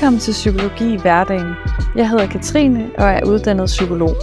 Velkommen 0.00 0.20
til 0.20 0.32
Psykologi 0.32 0.94
i 0.94 1.00
hverdagen. 1.00 1.54
Jeg 1.96 2.08
hedder 2.10 2.26
Katrine 2.26 2.90
og 2.98 3.04
er 3.04 3.26
uddannet 3.26 3.66
psykolog. 3.66 4.16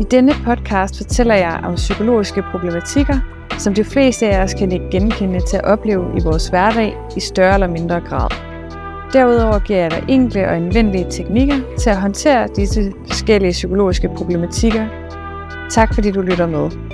I 0.00 0.04
denne 0.04 0.32
podcast 0.44 0.96
fortæller 0.96 1.34
jeg 1.34 1.60
om 1.64 1.74
psykologiske 1.74 2.42
problematikker, 2.50 3.18
som 3.58 3.74
de 3.74 3.84
fleste 3.84 4.28
af 4.28 4.42
os 4.42 4.54
kan 4.54 4.72
ikke 4.72 4.90
genkende 4.90 5.40
til 5.40 5.56
at 5.56 5.64
opleve 5.64 6.04
i 6.18 6.22
vores 6.22 6.48
hverdag 6.48 6.96
i 7.16 7.20
større 7.20 7.54
eller 7.54 7.66
mindre 7.66 8.00
grad. 8.00 8.30
Derudover 9.12 9.58
giver 9.58 9.78
jeg 9.78 9.90
dig 9.90 10.04
enkle 10.08 10.48
og 10.48 10.56
anvendelige 10.56 11.06
teknikker 11.10 11.56
til 11.78 11.90
at 11.90 12.00
håndtere 12.00 12.48
disse 12.56 12.92
forskellige 13.06 13.52
psykologiske 13.52 14.08
problematikker. 14.16 14.86
Tak 15.70 15.94
fordi 15.94 16.10
du 16.10 16.20
lytter 16.20 16.46
med. 16.46 16.91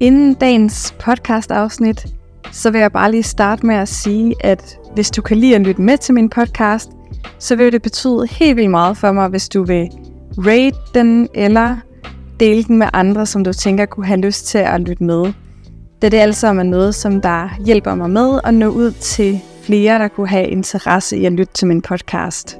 Inden 0.00 0.34
dagens 0.34 0.94
podcast-afsnit, 0.98 2.06
så 2.52 2.70
vil 2.70 2.80
jeg 2.80 2.92
bare 2.92 3.10
lige 3.10 3.22
starte 3.22 3.66
med 3.66 3.74
at 3.74 3.88
sige, 3.88 4.34
at 4.40 4.78
hvis 4.94 5.10
du 5.10 5.22
kan 5.22 5.36
lide 5.36 5.54
at 5.54 5.60
lytte 5.60 5.82
med 5.82 5.98
til 5.98 6.14
min 6.14 6.28
podcast, 6.28 6.90
så 7.38 7.56
vil 7.56 7.72
det 7.72 7.82
betyde 7.82 8.26
helt 8.30 8.56
vildt 8.56 8.70
meget 8.70 8.96
for 8.96 9.12
mig, 9.12 9.28
hvis 9.28 9.48
du 9.48 9.64
vil 9.64 9.90
rate 10.38 10.76
den 10.94 11.28
eller 11.34 11.76
dele 12.40 12.64
den 12.64 12.76
med 12.76 12.86
andre, 12.92 13.26
som 13.26 13.44
du 13.44 13.52
tænker 13.52 13.86
kunne 13.86 14.06
have 14.06 14.20
lyst 14.20 14.46
til 14.46 14.58
at 14.58 14.80
lytte 14.80 15.04
med. 15.04 15.32
Da 16.02 16.08
det 16.08 16.18
altså 16.18 16.46
er 16.46 16.52
noget, 16.52 16.94
som 16.94 17.20
der 17.20 17.48
hjælper 17.64 17.94
mig 17.94 18.10
med 18.10 18.40
at 18.44 18.54
nå 18.54 18.68
ud 18.68 18.92
til 18.92 19.40
flere, 19.62 19.98
der 19.98 20.08
kunne 20.08 20.28
have 20.28 20.48
interesse 20.48 21.16
i 21.16 21.24
at 21.24 21.32
lytte 21.32 21.52
til 21.54 21.66
min 21.66 21.82
podcast. 21.82 22.58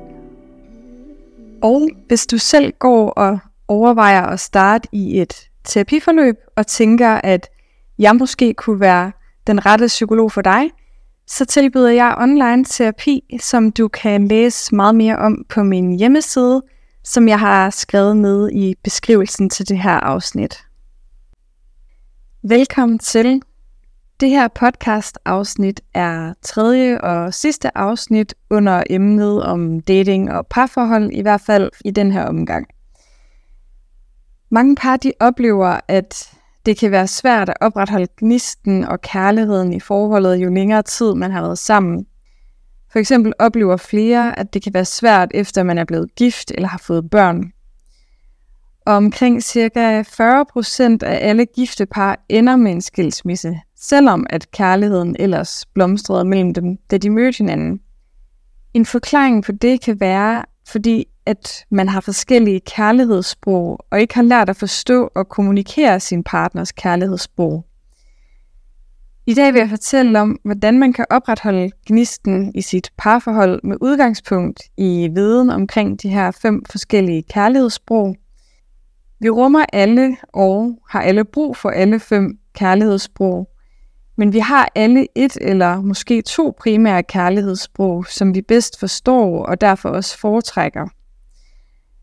Og 1.62 1.88
hvis 2.08 2.26
du 2.26 2.38
selv 2.38 2.72
går 2.78 3.10
og 3.10 3.38
overvejer 3.68 4.22
at 4.22 4.40
starte 4.40 4.88
i 4.92 5.20
et 5.20 5.49
terapiforløb 5.64 6.36
og 6.56 6.66
tænker, 6.66 7.20
at 7.24 7.48
jeg 7.98 8.16
måske 8.16 8.54
kunne 8.54 8.80
være 8.80 9.12
den 9.46 9.66
rette 9.66 9.86
psykolog 9.86 10.32
for 10.32 10.42
dig, 10.42 10.70
så 11.26 11.44
tilbyder 11.44 11.90
jeg 11.90 12.14
online 12.18 12.64
terapi, 12.64 13.36
som 13.40 13.72
du 13.72 13.88
kan 13.88 14.28
læse 14.28 14.74
meget 14.74 14.94
mere 14.94 15.16
om 15.16 15.44
på 15.48 15.62
min 15.62 15.98
hjemmeside, 15.98 16.62
som 17.04 17.28
jeg 17.28 17.38
har 17.38 17.70
skrevet 17.70 18.16
ned 18.16 18.50
i 18.52 18.74
beskrivelsen 18.84 19.50
til 19.50 19.68
det 19.68 19.78
her 19.78 20.00
afsnit. 20.00 20.64
Velkommen 22.42 22.98
til. 22.98 23.42
Det 24.20 24.30
her 24.30 24.48
podcast 24.48 25.18
afsnit 25.24 25.80
er 25.94 26.34
tredje 26.42 27.00
og 27.00 27.34
sidste 27.34 27.78
afsnit 27.78 28.34
under 28.50 28.82
emnet 28.90 29.42
om 29.42 29.80
dating 29.80 30.32
og 30.32 30.46
parforhold, 30.46 31.10
i 31.12 31.22
hvert 31.22 31.40
fald 31.40 31.70
i 31.84 31.90
den 31.90 32.12
her 32.12 32.24
omgang. 32.24 32.66
Mange 34.50 34.76
par 34.76 34.96
de 34.96 35.12
oplever, 35.20 35.80
at 35.88 36.32
det 36.66 36.78
kan 36.78 36.90
være 36.90 37.06
svært 37.06 37.48
at 37.48 37.56
opretholde 37.60 38.06
gnisten 38.16 38.84
og 38.84 39.00
kærligheden 39.00 39.72
i 39.72 39.80
forholdet, 39.80 40.36
jo 40.36 40.50
længere 40.50 40.82
tid 40.82 41.14
man 41.14 41.30
har 41.30 41.42
været 41.42 41.58
sammen. 41.58 42.06
For 42.92 42.98
eksempel 42.98 43.32
oplever 43.38 43.76
flere, 43.76 44.38
at 44.38 44.54
det 44.54 44.62
kan 44.62 44.74
være 44.74 44.84
svært, 44.84 45.30
efter 45.34 45.62
man 45.62 45.78
er 45.78 45.84
blevet 45.84 46.14
gift 46.14 46.50
eller 46.54 46.68
har 46.68 46.78
fået 46.78 47.10
børn. 47.10 47.52
Og 48.86 48.94
omkring 48.94 49.42
ca. 49.42 50.02
40% 50.02 50.98
af 51.02 51.28
alle 51.28 51.46
gifte 51.46 51.86
par 51.86 52.24
ender 52.28 52.56
med 52.56 52.72
en 52.72 52.80
skilsmisse, 52.80 53.60
selvom 53.76 54.26
at 54.30 54.50
kærligheden 54.50 55.16
ellers 55.18 55.66
blomstrede 55.74 56.24
mellem 56.24 56.54
dem, 56.54 56.76
da 56.90 56.98
de 56.98 57.10
mødte 57.10 57.38
hinanden. 57.38 57.80
En 58.74 58.86
forklaring 58.86 59.44
på 59.44 59.52
det 59.52 59.80
kan 59.80 60.00
være, 60.00 60.44
fordi 60.70 61.06
at 61.26 61.64
man 61.70 61.88
har 61.88 62.00
forskellige 62.00 62.60
kærlighedssprog, 62.60 63.78
og 63.90 64.00
ikke 64.00 64.14
har 64.14 64.22
lært 64.22 64.48
at 64.48 64.56
forstå 64.56 65.10
og 65.14 65.28
kommunikere 65.28 66.00
sin 66.00 66.24
partners 66.24 66.72
kærlighedssprog. 66.72 67.64
I 69.26 69.34
dag 69.34 69.52
vil 69.52 69.60
jeg 69.60 69.68
fortælle 69.68 70.20
om, 70.20 70.38
hvordan 70.44 70.78
man 70.78 70.92
kan 70.92 71.06
opretholde 71.10 71.70
gnisten 71.86 72.52
i 72.54 72.60
sit 72.60 72.92
parforhold 72.98 73.60
med 73.64 73.76
udgangspunkt 73.80 74.62
i 74.76 75.08
viden 75.14 75.50
omkring 75.50 76.02
de 76.02 76.08
her 76.08 76.30
fem 76.30 76.64
forskellige 76.70 77.22
kærlighedssprog. 77.22 78.16
Vi 79.20 79.30
rummer 79.30 79.64
alle 79.72 80.16
og 80.28 80.78
har 80.88 81.02
alle 81.02 81.24
brug 81.24 81.56
for 81.56 81.70
alle 81.70 82.00
fem 82.00 82.38
kærlighedssprog, 82.54 83.49
men 84.20 84.32
vi 84.32 84.38
har 84.38 84.68
alle 84.74 85.06
et 85.14 85.36
eller 85.40 85.80
måske 85.80 86.22
to 86.22 86.54
primære 86.58 87.02
kærlighedssprog, 87.02 88.06
som 88.06 88.34
vi 88.34 88.42
bedst 88.42 88.80
forstår 88.80 89.44
og 89.46 89.60
derfor 89.60 89.88
også 89.88 90.18
foretrækker. 90.18 90.88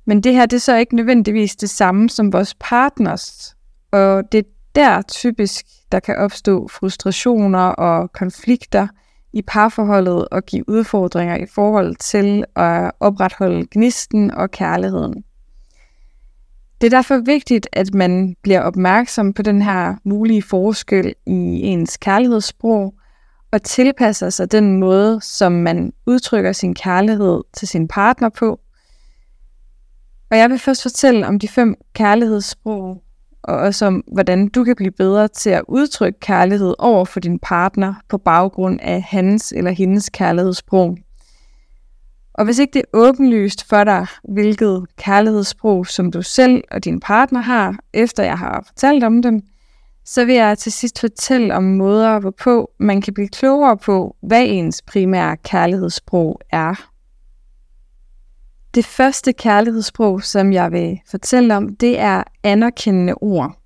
Men 0.05 0.23
det 0.23 0.33
her 0.33 0.45
det 0.45 0.55
er 0.55 0.61
så 0.61 0.75
ikke 0.75 0.95
nødvendigvis 0.95 1.55
det 1.55 1.69
samme 1.69 2.09
som 2.09 2.33
vores 2.33 2.55
partners, 2.59 3.55
og 3.91 4.23
det 4.31 4.37
er 4.37 4.49
der 4.75 5.01
typisk, 5.01 5.65
der 5.91 5.99
kan 5.99 6.17
opstå 6.17 6.67
frustrationer 6.67 7.67
og 7.67 8.11
konflikter 8.11 8.87
i 9.33 9.41
parforholdet 9.41 10.27
og 10.31 10.45
give 10.45 10.69
udfordringer 10.69 11.37
i 11.37 11.45
forhold 11.55 11.95
til 11.95 12.45
at 12.55 12.91
opretholde 12.99 13.67
gnisten 13.71 14.31
og 14.31 14.51
kærligheden. 14.51 15.23
Det 16.81 16.93
er 16.93 16.97
derfor 16.97 17.17
vigtigt, 17.17 17.67
at 17.73 17.93
man 17.93 18.35
bliver 18.41 18.61
opmærksom 18.61 19.33
på 19.33 19.41
den 19.41 19.61
her 19.61 19.95
mulige 20.03 20.41
forskel 20.41 21.13
i 21.25 21.61
ens 21.61 21.97
kærlighedssprog, 21.97 22.93
og 23.51 23.63
tilpasser 23.63 24.29
sig 24.29 24.51
den 24.51 24.79
måde, 24.79 25.19
som 25.21 25.51
man 25.51 25.93
udtrykker 26.05 26.51
sin 26.51 26.75
kærlighed 26.75 27.41
til 27.53 27.67
sin 27.67 27.87
partner 27.87 28.29
på. 28.29 28.59
Og 30.31 30.37
jeg 30.37 30.49
vil 30.49 30.59
først 30.59 30.81
fortælle 30.81 31.27
om 31.27 31.39
de 31.39 31.47
fem 31.47 31.75
kærlighedssprog, 31.93 33.03
og 33.43 33.55
også 33.55 33.85
om, 33.85 34.03
hvordan 34.13 34.47
du 34.47 34.63
kan 34.63 34.75
blive 34.75 34.91
bedre 34.91 35.27
til 35.27 35.49
at 35.49 35.63
udtrykke 35.67 36.19
kærlighed 36.19 36.75
over 36.79 37.05
for 37.05 37.19
din 37.19 37.39
partner 37.39 37.93
på 38.09 38.17
baggrund 38.17 38.79
af 38.81 39.01
hans 39.01 39.53
eller 39.55 39.71
hendes 39.71 40.09
kærlighedssprog. 40.09 40.97
Og 42.37 42.45
hvis 42.45 42.59
ikke 42.59 42.73
det 42.73 42.79
er 42.79 42.97
åbenlyst 42.97 43.67
for 43.69 43.83
dig, 43.83 44.07
hvilket 44.23 44.85
kærlighedssprog, 44.97 45.87
som 45.87 46.11
du 46.11 46.21
selv 46.21 46.63
og 46.71 46.85
din 46.85 46.99
partner 46.99 47.41
har, 47.41 47.79
efter 47.93 48.23
jeg 48.23 48.37
har 48.37 48.63
fortalt 48.67 49.03
om 49.03 49.21
dem, 49.21 49.41
så 50.05 50.25
vil 50.25 50.35
jeg 50.35 50.57
til 50.57 50.71
sidst 50.71 50.99
fortælle 50.99 51.55
om 51.55 51.63
måder, 51.63 52.19
hvorpå 52.19 52.71
man 52.79 53.01
kan 53.01 53.13
blive 53.13 53.27
klogere 53.27 53.77
på, 53.77 54.15
hvad 54.21 54.43
ens 54.47 54.81
primære 54.81 55.37
kærlighedssprog 55.37 56.39
er. 56.51 56.89
Det 58.75 58.85
første 58.85 59.33
kærlighedssprog, 59.33 60.23
som 60.23 60.53
jeg 60.53 60.71
vil 60.71 60.99
fortælle 61.11 61.55
om, 61.55 61.75
det 61.75 61.99
er 61.99 62.23
anerkendende 62.43 63.13
ord. 63.13 63.57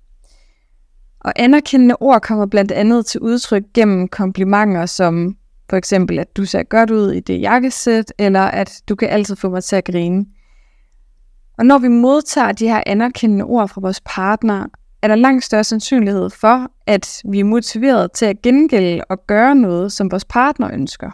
Og 1.20 1.32
anerkendende 1.36 1.96
ord 2.00 2.20
kommer 2.20 2.46
blandt 2.46 2.72
andet 2.72 3.06
til 3.06 3.20
udtryk 3.20 3.62
gennem 3.74 4.08
komplimenter 4.08 4.86
som 4.86 5.36
for 5.72 5.76
eksempel, 5.76 6.18
at 6.18 6.36
du 6.36 6.44
ser 6.44 6.62
godt 6.62 6.90
ud 6.90 7.12
i 7.12 7.20
det 7.20 7.40
jakkesæt, 7.40 8.12
eller 8.18 8.40
at 8.40 8.82
du 8.88 8.94
kan 8.94 9.08
altid 9.08 9.36
få 9.36 9.48
mig 9.48 9.64
til 9.64 9.76
at 9.76 9.84
grine. 9.84 10.26
Og 11.58 11.66
når 11.66 11.78
vi 11.78 11.88
modtager 11.88 12.52
de 12.52 12.68
her 12.68 12.82
anerkendende 12.86 13.44
ord 13.44 13.68
fra 13.68 13.80
vores 13.80 14.00
partner, 14.04 14.66
er 15.02 15.08
der 15.08 15.14
langt 15.14 15.44
større 15.44 15.64
sandsynlighed 15.64 16.30
for, 16.30 16.68
at 16.86 17.22
vi 17.30 17.40
er 17.40 17.44
motiveret 17.44 18.12
til 18.12 18.26
at 18.26 18.42
gengælde 18.42 19.04
og 19.08 19.26
gøre 19.26 19.54
noget, 19.54 19.92
som 19.92 20.10
vores 20.10 20.24
partner 20.24 20.70
ønsker. 20.72 21.10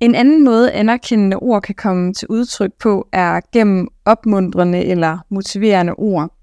En 0.00 0.14
anden 0.14 0.44
måde 0.44 0.72
anerkendende 0.72 1.36
ord 1.36 1.62
kan 1.62 1.74
komme 1.74 2.14
til 2.14 2.28
udtryk 2.28 2.72
på, 2.80 3.08
er 3.12 3.40
gennem 3.52 3.88
opmuntrende 4.04 4.84
eller 4.84 5.18
motiverende 5.30 5.94
ord. 5.94 6.36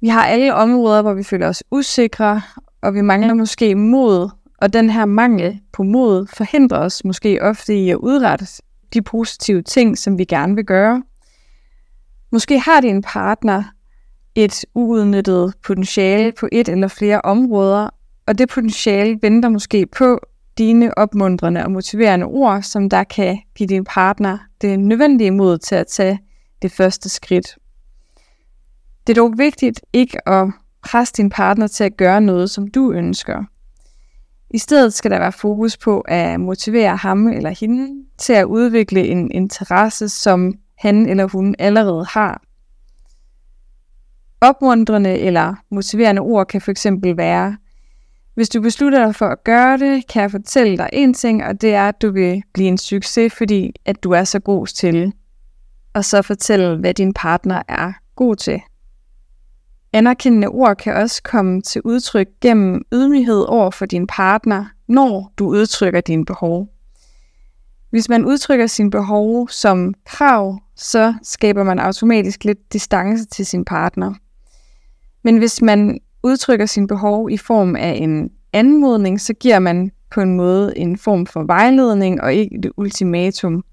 Vi 0.00 0.08
har 0.08 0.26
alle 0.26 0.54
områder, 0.54 1.02
hvor 1.02 1.14
vi 1.14 1.22
føler 1.22 1.48
os 1.48 1.64
usikre, 1.70 2.42
og 2.82 2.94
vi 2.94 3.00
mangler 3.00 3.34
måske 3.34 3.74
mod 3.74 4.39
og 4.60 4.72
den 4.72 4.90
her 4.90 5.04
mangel 5.04 5.60
på 5.72 5.82
mod 5.82 6.26
forhindrer 6.36 6.78
os 6.78 7.04
måske 7.04 7.42
ofte 7.42 7.76
i 7.76 7.90
at 7.90 7.96
udrette 7.96 8.46
de 8.94 9.02
positive 9.02 9.62
ting, 9.62 9.98
som 9.98 10.18
vi 10.18 10.24
gerne 10.24 10.54
vil 10.54 10.64
gøre. 10.64 11.02
Måske 12.32 12.58
har 12.58 12.80
din 12.80 13.02
partner 13.02 13.62
et 14.34 14.64
uudnyttet 14.74 15.54
potentiale 15.64 16.32
på 16.32 16.48
et 16.52 16.68
eller 16.68 16.88
flere 16.88 17.20
områder, 17.20 17.88
og 18.26 18.38
det 18.38 18.48
potentiale 18.48 19.18
venter 19.22 19.48
måske 19.48 19.86
på 19.86 20.20
dine 20.58 20.98
opmuntrende 20.98 21.64
og 21.64 21.70
motiverende 21.70 22.26
ord, 22.26 22.62
som 22.62 22.90
der 22.90 23.04
kan 23.04 23.38
give 23.54 23.66
din 23.66 23.84
partner 23.84 24.38
det 24.60 24.80
nødvendige 24.80 25.30
mod 25.30 25.58
til 25.58 25.74
at 25.74 25.86
tage 25.86 26.18
det 26.62 26.72
første 26.72 27.08
skridt. 27.08 27.58
Det 29.06 29.18
er 29.18 29.22
dog 29.22 29.38
vigtigt 29.38 29.80
ikke 29.92 30.28
at 30.28 30.48
presse 30.82 31.14
din 31.16 31.30
partner 31.30 31.66
til 31.66 31.84
at 31.84 31.96
gøre 31.96 32.20
noget, 32.20 32.50
som 32.50 32.68
du 32.68 32.92
ønsker. 32.92 33.44
I 34.50 34.58
stedet 34.58 34.94
skal 34.94 35.10
der 35.10 35.18
være 35.18 35.32
fokus 35.32 35.76
på 35.76 36.00
at 36.00 36.40
motivere 36.40 36.96
ham 36.96 37.28
eller 37.28 37.50
hende 37.50 38.04
til 38.18 38.32
at 38.32 38.44
udvikle 38.44 39.06
en 39.06 39.30
interesse, 39.30 40.08
som 40.08 40.54
han 40.78 41.08
eller 41.08 41.24
hun 41.24 41.54
allerede 41.58 42.04
har. 42.04 42.42
Opmuntrende 44.40 45.18
eller 45.18 45.54
motiverende 45.70 46.20
ord 46.20 46.46
kan 46.46 46.60
fx 46.60 46.86
være, 47.16 47.56
hvis 48.34 48.48
du 48.48 48.60
beslutter 48.60 49.04
dig 49.04 49.14
for 49.14 49.26
at 49.26 49.44
gøre 49.44 49.78
det, 49.78 50.06
kan 50.06 50.22
jeg 50.22 50.30
fortælle 50.30 50.78
dig 50.78 50.88
en 50.92 51.14
ting, 51.14 51.44
og 51.44 51.60
det 51.60 51.74
er, 51.74 51.88
at 51.88 52.02
du 52.02 52.10
vil 52.10 52.42
blive 52.54 52.68
en 52.68 52.78
succes, 52.78 53.32
fordi 53.32 53.72
at 53.84 54.04
du 54.04 54.10
er 54.10 54.24
så 54.24 54.38
god 54.38 54.66
til. 54.66 55.12
Og 55.94 56.04
så 56.04 56.22
fortælle, 56.22 56.76
hvad 56.76 56.94
din 56.94 57.12
partner 57.12 57.62
er 57.68 57.92
god 58.16 58.36
til. 58.36 58.60
Anerkendende 59.92 60.48
ord 60.48 60.76
kan 60.76 60.94
også 60.94 61.22
komme 61.22 61.62
til 61.62 61.82
udtryk 61.84 62.28
gennem 62.40 62.82
ydmyghed 62.92 63.44
over 63.48 63.70
for 63.70 63.86
din 63.86 64.06
partner, 64.06 64.64
når 64.88 65.32
du 65.38 65.48
udtrykker 65.48 66.00
dine 66.00 66.24
behov. 66.24 66.68
Hvis 67.90 68.08
man 68.08 68.24
udtrykker 68.24 68.66
sine 68.66 68.90
behov 68.90 69.48
som 69.48 69.94
krav, 70.06 70.58
så 70.76 71.14
skaber 71.22 71.62
man 71.62 71.78
automatisk 71.78 72.44
lidt 72.44 72.72
distance 72.72 73.24
til 73.24 73.46
sin 73.46 73.64
partner. 73.64 74.14
Men 75.24 75.38
hvis 75.38 75.62
man 75.62 75.98
udtrykker 76.22 76.66
sine 76.66 76.86
behov 76.86 77.30
i 77.30 77.36
form 77.36 77.76
af 77.76 77.98
en 78.00 78.30
anmodning, 78.52 79.20
så 79.20 79.34
giver 79.34 79.58
man 79.58 79.90
på 80.10 80.20
en 80.20 80.36
måde 80.36 80.78
en 80.78 80.98
form 80.98 81.26
for 81.26 81.42
vejledning 81.42 82.20
og 82.20 82.34
ikke 82.34 82.56
et 82.56 82.70
ultimatum. 82.76 83.64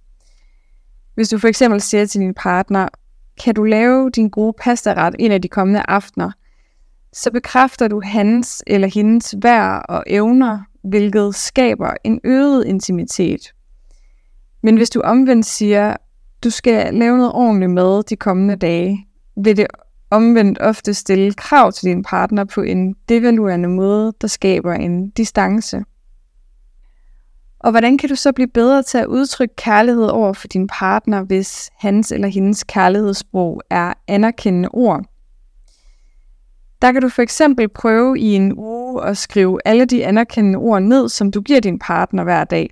Hvis 1.16 1.30
du 1.30 1.38
for 1.38 1.48
eksempel 1.48 1.82
siger 1.82 2.06
til 2.06 2.22
din 2.22 2.34
partner, 2.34 2.88
kan 3.44 3.56
du 3.56 3.64
lave 3.64 4.10
din 4.10 4.30
gode 4.30 4.54
pastaret 4.62 5.16
en 5.20 5.32
af 5.32 5.42
de 5.42 5.48
kommende 5.48 5.84
aftener, 5.88 6.32
så 7.14 7.32
bekræfter 7.32 7.88
du 7.88 8.02
hans 8.04 8.64
eller 8.68 8.88
hendes 8.88 9.36
værd 9.42 9.86
og 9.90 10.04
evner, 10.08 10.60
hvilket 10.84 11.36
skaber 11.36 11.94
en 12.04 12.20
øget 12.24 12.66
intimitet. 12.66 13.54
Men 14.64 14.78
hvis 14.78 14.90
du 14.90 15.02
omvendt 15.02 15.46
siger, 15.46 15.96
du 16.44 16.50
skal 16.50 16.94
lave 16.94 17.18
noget 17.18 17.32
ordentligt 17.32 17.72
med 17.72 18.04
de 18.04 18.16
kommende 18.16 18.56
dage, 18.56 19.08
vil 19.44 19.58
det 19.58 19.68
omvendt 20.10 20.60
ofte 20.62 20.94
stille 20.94 21.34
krav 21.34 21.72
til 21.72 21.90
din 21.90 22.04
partner 22.04 22.44
på 22.44 22.62
en 22.62 22.94
devaluerende 23.10 23.70
måde, 23.70 24.14
der 24.22 24.28
skaber 24.28 24.74
en 24.74 25.10
distance. 25.10 25.84
Og 27.60 27.72
hvordan 27.72 27.98
kan 27.98 28.10
du 28.10 28.16
så 28.16 28.32
blive 28.32 28.48
bedre 28.48 28.84
til 28.84 28.98
at 28.98 29.06
udtrykke 29.06 29.56
kærlighed 29.56 30.06
over 30.06 30.34
for 30.34 30.48
din 30.48 30.68
partner, 30.68 31.24
hvis 31.24 31.70
hans 31.78 32.12
eller 32.12 32.28
hendes 32.28 32.64
kærlighedssprog 32.64 33.62
er 33.70 33.94
anerkendende 34.08 34.70
ord? 34.74 35.06
Der 36.82 36.92
kan 36.92 37.02
du 37.02 37.10
for 37.10 37.22
eksempel 37.22 37.70
prøve 37.70 38.20
i 38.20 38.36
en 38.36 38.54
uge 38.58 39.04
at 39.04 39.18
skrive 39.18 39.60
alle 39.66 39.86
de 39.86 40.06
anerkendende 40.06 40.60
ord 40.60 40.82
ned, 40.82 41.10
som 41.10 41.32
du 41.32 41.42
giver 41.42 41.60
din 41.60 41.80
partner 41.80 42.24
hver 42.24 42.44
dag. 42.44 42.70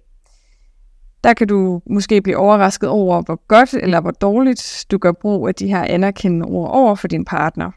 Der 1.23 1.33
kan 1.33 1.47
du 1.47 1.81
måske 1.89 2.21
blive 2.21 2.37
overrasket 2.37 2.89
over, 2.89 3.21
hvor 3.21 3.47
godt 3.47 3.73
eller 3.73 4.01
hvor 4.01 4.11
dårligt 4.11 4.85
du 4.91 4.97
gør 4.97 5.11
brug 5.11 5.47
af 5.47 5.55
de 5.55 5.67
her 5.67 5.83
anerkendende 5.83 6.45
ord 6.45 6.69
over 6.71 6.95
for 6.95 7.07
din 7.07 7.25
partner. 7.25 7.71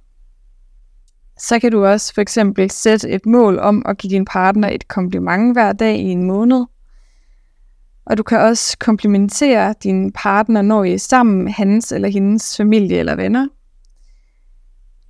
Så 1.38 1.58
kan 1.60 1.72
du 1.72 1.84
også 1.84 2.14
for 2.14 2.20
eksempel 2.20 2.70
sætte 2.70 3.08
et 3.08 3.26
mål 3.26 3.58
om 3.58 3.82
at 3.86 3.98
give 3.98 4.10
din 4.10 4.24
partner 4.24 4.68
et 4.68 4.88
kompliment 4.88 5.52
hver 5.52 5.72
dag 5.72 5.96
i 5.96 6.10
en 6.10 6.24
måned. 6.24 6.64
Og 8.08 8.18
du 8.18 8.22
kan 8.22 8.38
også 8.40 8.78
komplimentere 8.78 9.74
din 9.82 10.12
partner, 10.12 10.62
når 10.62 10.84
I 10.84 10.94
er 10.94 10.98
sammen 10.98 11.44
med 11.44 11.52
hans 11.52 11.92
eller 11.92 12.08
hendes 12.08 12.56
familie 12.56 12.98
eller 12.98 13.16
venner. 13.16 13.48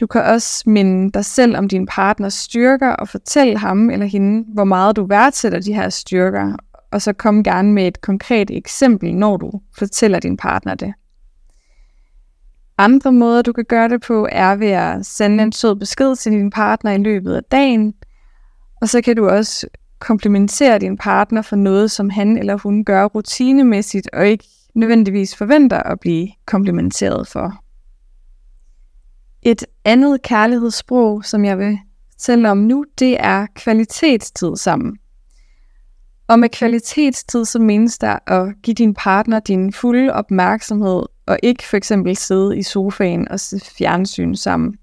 Du 0.00 0.06
kan 0.06 0.22
også 0.22 0.70
minde 0.70 1.12
dig 1.12 1.24
selv 1.24 1.56
om 1.56 1.68
din 1.68 1.86
partners 1.86 2.34
styrker 2.34 2.90
og 2.90 3.08
fortælle 3.08 3.58
ham 3.58 3.90
eller 3.90 4.06
hende, 4.06 4.44
hvor 4.54 4.64
meget 4.64 4.96
du 4.96 5.06
værdsætter 5.06 5.60
de 5.60 5.74
her 5.74 5.88
styrker, 5.88 6.56
og 6.90 7.02
så 7.02 7.12
kom 7.12 7.44
gerne 7.44 7.72
med 7.72 7.86
et 7.86 8.00
konkret 8.00 8.50
eksempel, 8.50 9.14
når 9.14 9.36
du 9.36 9.52
fortæller 9.78 10.20
din 10.20 10.36
partner 10.36 10.74
det. 10.74 10.94
Andre 12.78 13.12
måder, 13.12 13.42
du 13.42 13.52
kan 13.52 13.64
gøre 13.64 13.88
det 13.88 14.02
på, 14.02 14.28
er 14.32 14.54
ved 14.56 14.70
at 14.70 15.06
sende 15.06 15.44
en 15.44 15.52
sød 15.52 15.76
besked 15.76 16.16
til 16.16 16.32
din 16.32 16.50
partner 16.50 16.92
i 16.92 16.98
løbet 16.98 17.34
af 17.34 17.44
dagen, 17.44 17.94
og 18.80 18.88
så 18.88 19.00
kan 19.02 19.16
du 19.16 19.28
også 19.28 19.66
komplimentere 19.98 20.78
din 20.78 20.96
partner 20.96 21.42
for 21.42 21.56
noget, 21.56 21.90
som 21.90 22.10
han 22.10 22.38
eller 22.38 22.56
hun 22.56 22.84
gør 22.84 23.04
rutinemæssigt, 23.04 24.08
og 24.12 24.26
ikke 24.26 24.44
nødvendigvis 24.74 25.36
forventer 25.36 25.82
at 25.82 26.00
blive 26.00 26.28
komplimenteret 26.46 27.28
for. 27.28 27.64
Et 29.42 29.64
andet 29.84 30.22
kærlighedssprog, 30.22 31.24
som 31.24 31.44
jeg 31.44 31.58
vil 31.58 31.78
fortælle 32.12 32.50
om 32.50 32.58
nu, 32.58 32.84
det 32.98 33.16
er 33.20 33.46
kvalitetstid 33.54 34.56
sammen. 34.56 34.98
Og 36.28 36.38
med 36.38 36.48
kvalitetstid, 36.48 37.44
så 37.44 37.58
menes 37.58 37.98
der 37.98 38.18
at 38.26 38.54
give 38.62 38.74
din 38.74 38.94
partner 38.94 39.40
din 39.40 39.72
fulde 39.72 40.12
opmærksomhed, 40.12 41.02
og 41.26 41.38
ikke 41.42 41.64
for 41.64 41.76
eksempel 41.76 42.16
sidde 42.16 42.58
i 42.58 42.62
sofaen 42.62 43.28
og 43.28 43.40
se 43.40 43.60
fjernsyn 43.78 44.34
sammen. 44.34 44.78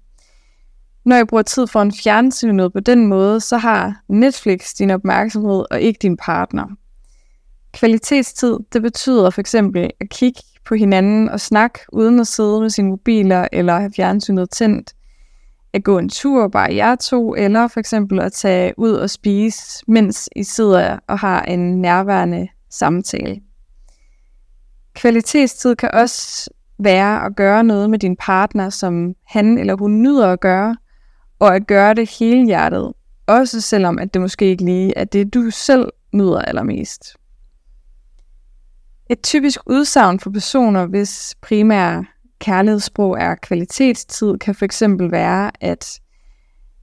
Når 1.06 1.16
jeg 1.16 1.26
bruger 1.26 1.42
tid 1.42 1.66
foran 1.66 1.92
fjernsynet 1.92 2.72
på 2.72 2.80
den 2.80 3.06
måde, 3.06 3.40
så 3.40 3.56
har 3.56 4.02
Netflix 4.08 4.74
din 4.78 4.90
opmærksomhed 4.90 5.64
og 5.70 5.80
ikke 5.80 5.98
din 6.02 6.16
partner. 6.16 6.66
Kvalitetstid, 7.72 8.58
det 8.72 8.82
betyder 8.82 9.30
for 9.30 9.40
eksempel 9.40 9.90
at 10.00 10.08
kigge 10.10 10.40
på 10.64 10.74
hinanden 10.74 11.28
og 11.28 11.40
snakke 11.40 11.78
uden 11.92 12.20
at 12.20 12.26
sidde 12.26 12.60
med 12.60 12.70
sine 12.70 12.88
mobiler 12.88 13.48
eller 13.52 13.78
have 13.78 13.92
fjernsynet 13.96 14.50
tændt 14.50 14.94
at 15.72 15.84
gå 15.84 15.98
en 15.98 16.08
tur, 16.08 16.48
bare 16.48 16.74
jer 16.74 16.94
to, 16.94 17.34
eller 17.34 17.68
for 17.68 17.80
eksempel 17.80 18.20
at 18.20 18.32
tage 18.32 18.74
ud 18.78 18.92
og 18.92 19.10
spise, 19.10 19.84
mens 19.88 20.28
I 20.36 20.42
sidder 20.42 20.98
og 21.08 21.18
har 21.18 21.42
en 21.42 21.82
nærværende 21.82 22.48
samtale. 22.70 23.40
Kvalitetstid 24.94 25.76
kan 25.76 25.90
også 25.92 26.50
være 26.78 27.24
at 27.24 27.36
gøre 27.36 27.64
noget 27.64 27.90
med 27.90 27.98
din 27.98 28.16
partner, 28.16 28.70
som 28.70 29.14
han 29.26 29.58
eller 29.58 29.76
hun 29.76 30.02
nyder 30.02 30.32
at 30.32 30.40
gøre, 30.40 30.76
og 31.38 31.54
at 31.54 31.66
gøre 31.66 31.94
det 31.94 32.10
hele 32.18 32.46
hjertet, 32.46 32.92
også 33.26 33.60
selvom 33.60 33.98
at 33.98 34.14
det 34.14 34.22
måske 34.22 34.44
ikke 34.44 34.64
lige 34.64 34.98
er 34.98 35.04
det, 35.04 35.34
du 35.34 35.50
selv 35.50 35.88
nyder 36.12 36.38
allermest. 36.42 37.16
Et 39.10 39.22
typisk 39.22 39.60
udsagn 39.66 40.20
for 40.20 40.30
personer, 40.30 40.86
hvis 40.86 41.34
primære 41.42 42.04
kærlighedssprog 42.38 43.16
er 43.20 43.34
kvalitetstid, 43.34 44.38
kan 44.38 44.54
fx 44.54 44.82
være, 44.98 45.50
at 45.60 46.00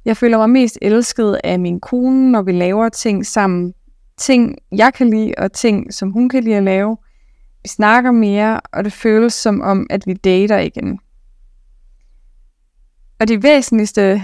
jeg 0.06 0.18
føler 0.18 0.38
mig 0.38 0.50
mest 0.50 0.78
elsket 0.82 1.40
af 1.44 1.60
min 1.60 1.80
kone, 1.80 2.32
når 2.32 2.42
vi 2.42 2.52
laver 2.52 2.90
ting 2.90 3.26
sammen. 3.26 3.74
Ting, 4.18 4.56
jeg 4.72 4.94
kan 4.94 5.10
lide, 5.10 5.34
og 5.38 5.52
ting, 5.52 5.94
som 5.94 6.12
hun 6.12 6.30
kan 6.30 6.44
lide 6.44 6.56
at 6.56 6.64
lave. 6.64 6.98
Vi 7.64 7.70
snakker 7.70 8.12
mere, 8.12 8.60
og 8.74 8.84
det 8.84 8.94
føles 8.94 9.34
som 9.34 9.62
om, 9.62 9.88
at 9.90 10.08
vi 10.08 10.14
dater 10.14 10.58
igen. 10.58 11.00
Og 13.20 13.28
de 13.28 13.44
væsentligste 13.44 14.22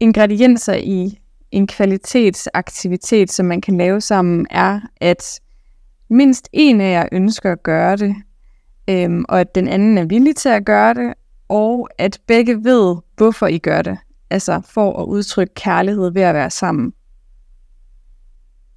ingredienser 0.00 0.74
i 0.74 1.18
en 1.50 1.66
kvalitetsaktivitet, 1.66 3.32
som 3.32 3.46
man 3.46 3.60
kan 3.60 3.78
lave 3.78 4.00
sammen, 4.00 4.46
er, 4.50 4.80
at 5.00 5.40
mindst 6.10 6.48
en 6.52 6.80
af 6.80 6.92
jer 6.92 7.08
ønsker 7.12 7.52
at 7.52 7.62
gøre 7.62 7.96
det, 7.96 8.14
øhm, 8.90 9.24
og 9.28 9.40
at 9.40 9.54
den 9.54 9.68
anden 9.68 9.98
er 9.98 10.04
villig 10.04 10.36
til 10.36 10.48
at 10.48 10.64
gøre 10.64 10.94
det, 10.94 11.14
og 11.48 11.88
at 11.98 12.20
begge 12.26 12.64
ved, 12.64 12.96
hvorfor 13.16 13.46
I 13.46 13.58
gør 13.58 13.82
det. 13.82 13.98
Altså 14.30 14.60
for 14.64 15.02
at 15.02 15.06
udtrykke 15.06 15.54
kærlighed 15.54 16.12
ved 16.12 16.22
at 16.22 16.34
være 16.34 16.50
sammen. 16.50 16.92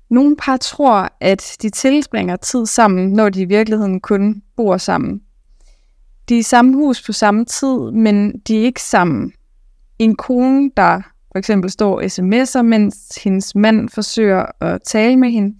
Nogle 0.09 0.35
par 0.35 0.57
tror, 0.57 1.09
at 1.19 1.57
de 1.61 1.69
tilbringer 1.69 2.35
tid 2.35 2.65
sammen, 2.65 3.09
når 3.09 3.29
de 3.29 3.41
i 3.41 3.45
virkeligheden 3.45 4.01
kun 4.01 4.41
bor 4.55 4.77
sammen. 4.77 5.21
De 6.29 6.35
er 6.35 6.39
i 6.39 6.43
samme 6.43 6.73
hus 6.73 7.05
på 7.05 7.11
samme 7.11 7.45
tid, 7.45 7.91
men 7.91 8.39
de 8.39 8.59
er 8.59 8.63
ikke 8.63 8.81
sammen. 8.81 9.33
En 9.99 10.15
kone, 10.15 10.71
der 10.77 11.01
for 11.31 11.39
eksempel 11.39 11.69
står 11.69 12.01
sms'er, 12.01 12.61
mens 12.61 13.19
hendes 13.23 13.55
mand 13.55 13.89
forsøger 13.89 14.45
at 14.59 14.81
tale 14.81 15.17
med 15.17 15.31
hende, 15.31 15.55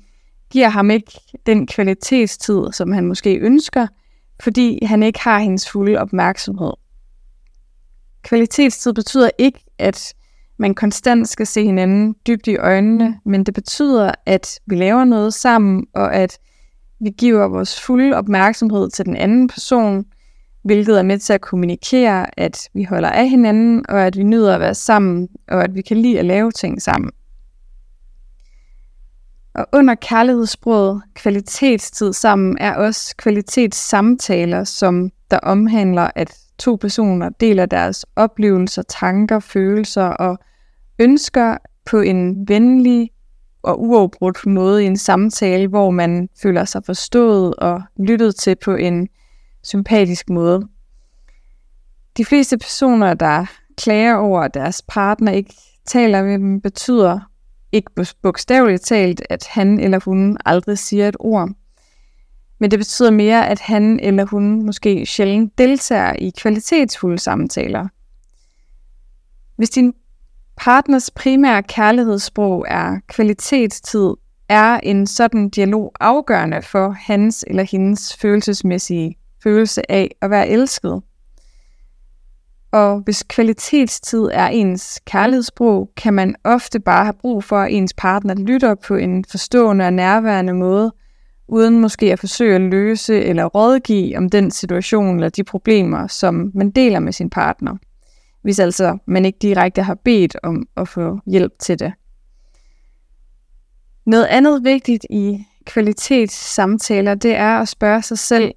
giver 0.50 0.70
ham 0.70 0.92
ikke 0.92 1.12
den 1.46 1.68
kvalitetstid, 1.68 2.72
som 2.72 2.92
han 2.92 3.08
måske 3.08 3.36
ønsker, 3.36 3.88
fordi 4.42 4.86
han 4.86 5.04
ikke 5.04 5.20
har 5.20 5.40
hendes 5.40 5.70
fulde 5.70 5.98
opmærksomhed. 5.98 6.72
Kvalitetstid 8.24 8.94
betyder 8.94 9.30
ikke, 9.38 9.60
at 9.78 10.14
man 10.58 10.74
konstant 10.74 11.30
skal 11.30 11.48
se 11.48 11.64
hinanden 11.64 12.16
dybt 12.28 12.48
i 12.48 12.56
øjnene, 12.56 13.20
men 13.26 13.44
det 13.44 13.54
betyder, 13.54 14.12
at 14.26 14.60
vi 14.68 14.76
laver 14.76 15.04
noget 15.04 15.34
sammen, 15.34 15.88
og 15.94 16.16
at 16.16 16.40
vi 17.00 17.10
giver 17.10 17.48
vores 17.48 17.82
fulde 17.82 18.16
opmærksomhed 18.16 18.90
til 18.90 19.06
den 19.06 19.16
anden 19.16 19.48
person, 19.48 20.06
hvilket 20.64 21.00
er 21.00 21.04
med 21.04 21.20
til 21.20 21.34
at 21.34 21.42
kommunikere, 21.42 22.40
at 22.40 22.70
vi 22.74 22.84
holder 22.84 23.10
af 23.10 23.30
hinanden, 23.30 23.86
og 23.90 24.06
at 24.06 24.18
vi 24.18 24.24
nyder 24.24 24.54
at 24.54 24.60
være 24.60 24.76
sammen, 24.76 25.30
og 25.48 25.64
at 25.64 25.76
vi 25.76 25.82
kan 25.82 25.98
lide 25.98 26.20
at 26.20 26.26
lave 26.26 26.52
ting 26.52 26.82
sammen. 26.82 27.12
Og 29.54 29.68
under 29.74 29.96
kærlighedssproget 29.96 31.02
kvalitetstid 31.14 32.14
sammen 32.14 32.58
er 32.60 32.76
også 32.76 33.16
kvalitetssamtaler, 33.18 34.64
som 34.64 35.10
der 35.32 35.40
omhandler, 35.40 36.10
at 36.16 36.38
to 36.60 36.76
personer 36.76 37.30
deler 37.30 37.66
deres 37.66 38.06
oplevelser, 38.16 38.82
tanker, 38.82 39.40
følelser 39.40 40.04
og 40.04 40.40
ønsker 41.00 41.58
på 41.86 42.00
en 42.00 42.48
venlig 42.48 43.10
og 43.64 43.82
uafbrudt 43.82 44.46
måde 44.46 44.84
i 44.84 44.88
en 44.88 44.98
samtale, 44.98 45.68
hvor 45.68 45.92
man 45.92 46.30
føler 46.42 46.66
sig 46.66 46.82
forstået 46.86 47.56
og 47.56 47.82
lyttet 48.00 48.36
til 48.36 48.56
på 48.56 48.76
en 48.76 49.08
sympatisk 49.64 50.30
måde. 50.30 50.68
De 52.18 52.26
fleste 52.26 52.58
personer, 52.58 53.14
der 53.14 53.46
klager 53.78 54.16
over, 54.16 54.42
at 54.42 54.54
deres 54.54 54.82
partner 54.88 55.32
ikke 55.32 55.54
taler 55.86 56.24
med 56.24 56.34
dem, 56.34 56.62
betyder 56.62 57.20
ikke 57.72 57.92
bogstaveligt 58.22 58.86
talt, 58.86 59.22
at 59.30 59.48
han 59.48 59.80
eller 59.80 60.00
hun 60.06 60.38
aldrig 60.46 60.78
siger 60.78 61.08
et 61.08 61.18
ord. 61.20 61.50
Men 62.60 62.72
det 62.72 62.80
betyder 62.80 63.12
mere, 63.12 63.48
at 63.50 63.60
han 63.60 64.00
eller 64.00 64.26
hun 64.26 64.66
måske 64.66 65.06
sjældent 65.06 65.58
deltager 65.58 66.14
i 66.14 66.32
kvalitetsfulde 66.38 67.20
samtaler. 67.20 67.88
Hvis 69.56 69.70
din 69.70 69.94
partners 70.58 71.12
primære 71.12 71.64
kærlighedssprog 71.64 72.66
er 72.68 73.00
kvalitetstid, 73.08 74.14
er 74.50 74.80
en 74.84 75.08
sådan 75.08 75.50
dialog 75.50 75.94
afgørende 76.00 76.62
for 76.62 76.90
hans 76.90 77.46
eller 77.48 77.64
hendes 77.64 78.18
følelsesmæssige 78.18 79.18
følelse 79.44 79.92
af 79.92 80.16
at 80.22 80.30
være 80.30 80.48
elsket. 80.48 81.02
Og 82.72 83.00
hvis 83.00 83.24
kvalitetstid 83.24 84.30
er 84.34 84.48
ens 84.48 85.02
kærlighedssprog, 85.06 85.90
kan 85.98 86.14
man 86.14 86.36
ofte 86.44 86.80
bare 86.80 87.04
have 87.04 87.14
brug 87.14 87.44
for, 87.44 87.60
at 87.60 87.72
ens 87.72 87.94
partner 87.98 88.36
lytter 88.36 88.76
på 88.76 88.96
en 88.96 89.26
forstående 89.26 89.86
og 89.86 89.94
nærværende 89.94 90.54
måde, 90.54 90.94
uden 91.48 91.80
måske 91.80 92.12
at 92.12 92.20
forsøge 92.20 92.56
at 92.56 92.62
løse 92.62 93.22
eller 93.24 93.46
rådgive 93.46 94.18
om 94.18 94.30
den 94.30 94.52
situation 94.52 95.16
eller 95.16 95.30
de 95.30 95.44
problemer, 95.44 96.08
som 96.08 96.52
man 96.54 96.72
deler 96.72 97.00
med 97.00 97.14
sin 97.14 97.30
partner, 97.30 97.76
hvis 98.42 98.60
altså 98.60 98.98
man 99.08 99.26
ikke 99.26 99.40
direkte 99.42 99.84
har 99.84 99.96
bedt 99.96 100.38
om 100.44 100.68
at 100.78 100.88
få 100.88 101.20
hjælp 101.26 101.52
til 101.60 101.80
det. 101.80 101.94
Noget 104.06 104.26
andet 104.26 104.64
vigtigt 104.64 105.06
i 105.10 105.46
kvalitetssamtaler, 105.66 107.16
det 107.16 107.36
er 107.36 107.60
at 107.60 107.68
spørge 107.68 108.02
sig 108.02 108.20
selv, 108.20 108.54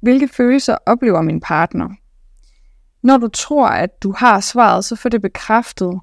hvilke 0.00 0.28
følelser 0.28 0.76
oplever 0.86 1.22
min 1.22 1.40
partner? 1.40 1.88
Når 3.02 3.16
du 3.16 3.28
tror, 3.28 3.68
at 3.68 4.02
du 4.02 4.14
har 4.16 4.40
svaret, 4.40 4.84
så 4.84 4.96
får 4.96 5.08
det 5.08 5.22
bekræftet. 5.22 6.00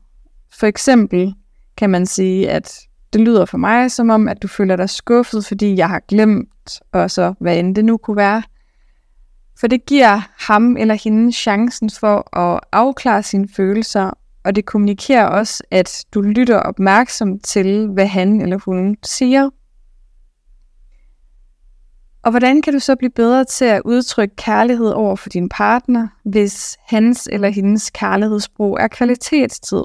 For 0.54 0.68
eksempel 0.68 1.34
kan 1.78 1.90
man 1.90 2.06
sige, 2.06 2.50
at 2.50 2.80
det 3.14 3.22
lyder 3.22 3.46
for 3.46 3.58
mig 3.58 3.92
som 3.92 4.10
om, 4.10 4.28
at 4.28 4.44
du 4.44 4.48
føler 4.48 4.76
dig 4.76 4.90
skuffet, 4.90 5.46
fordi 5.46 5.76
jeg 5.76 5.90
har 5.90 6.02
glemt, 6.08 6.82
og 6.92 7.12
så 7.12 7.34
hvad 7.40 7.58
end 7.58 7.76
det 7.76 7.86
nu 7.86 7.98
kunne 7.98 8.18
være. 8.18 8.44
For 9.60 9.68
det 9.68 9.86
giver 9.86 10.22
ham 10.48 10.78
eller 10.78 10.96
hende 10.96 11.32
chancen 11.32 11.90
for 11.90 12.38
at 12.38 12.60
afklare 12.72 13.24
sine 13.24 13.48
følelser, 13.56 14.12
og 14.44 14.56
det 14.56 14.66
kommunikerer 14.66 15.26
også, 15.26 15.64
at 15.72 16.06
du 16.14 16.22
lytter 16.22 16.58
opmærksomt 16.58 17.46
til, 17.46 17.88
hvad 17.88 18.08
han 18.08 18.42
eller 18.42 18.58
hun 18.66 18.98
siger. 19.04 19.50
Og 22.24 22.32
hvordan 22.32 22.62
kan 22.62 22.74
du 22.74 22.80
så 22.80 22.96
blive 22.96 23.12
bedre 23.12 23.46
til 23.46 23.66
at 23.66 23.82
udtrykke 23.86 24.36
kærlighed 24.36 24.90
over 24.90 25.16
for 25.16 25.30
din 25.30 25.50
partner, 25.50 26.08
hvis 26.24 26.78
hans 26.88 27.30
eller 27.32 27.50
hendes 27.50 27.90
kærlighedsbrug 27.90 28.78
er 28.80 28.88
kvalitetstid? 28.88 29.84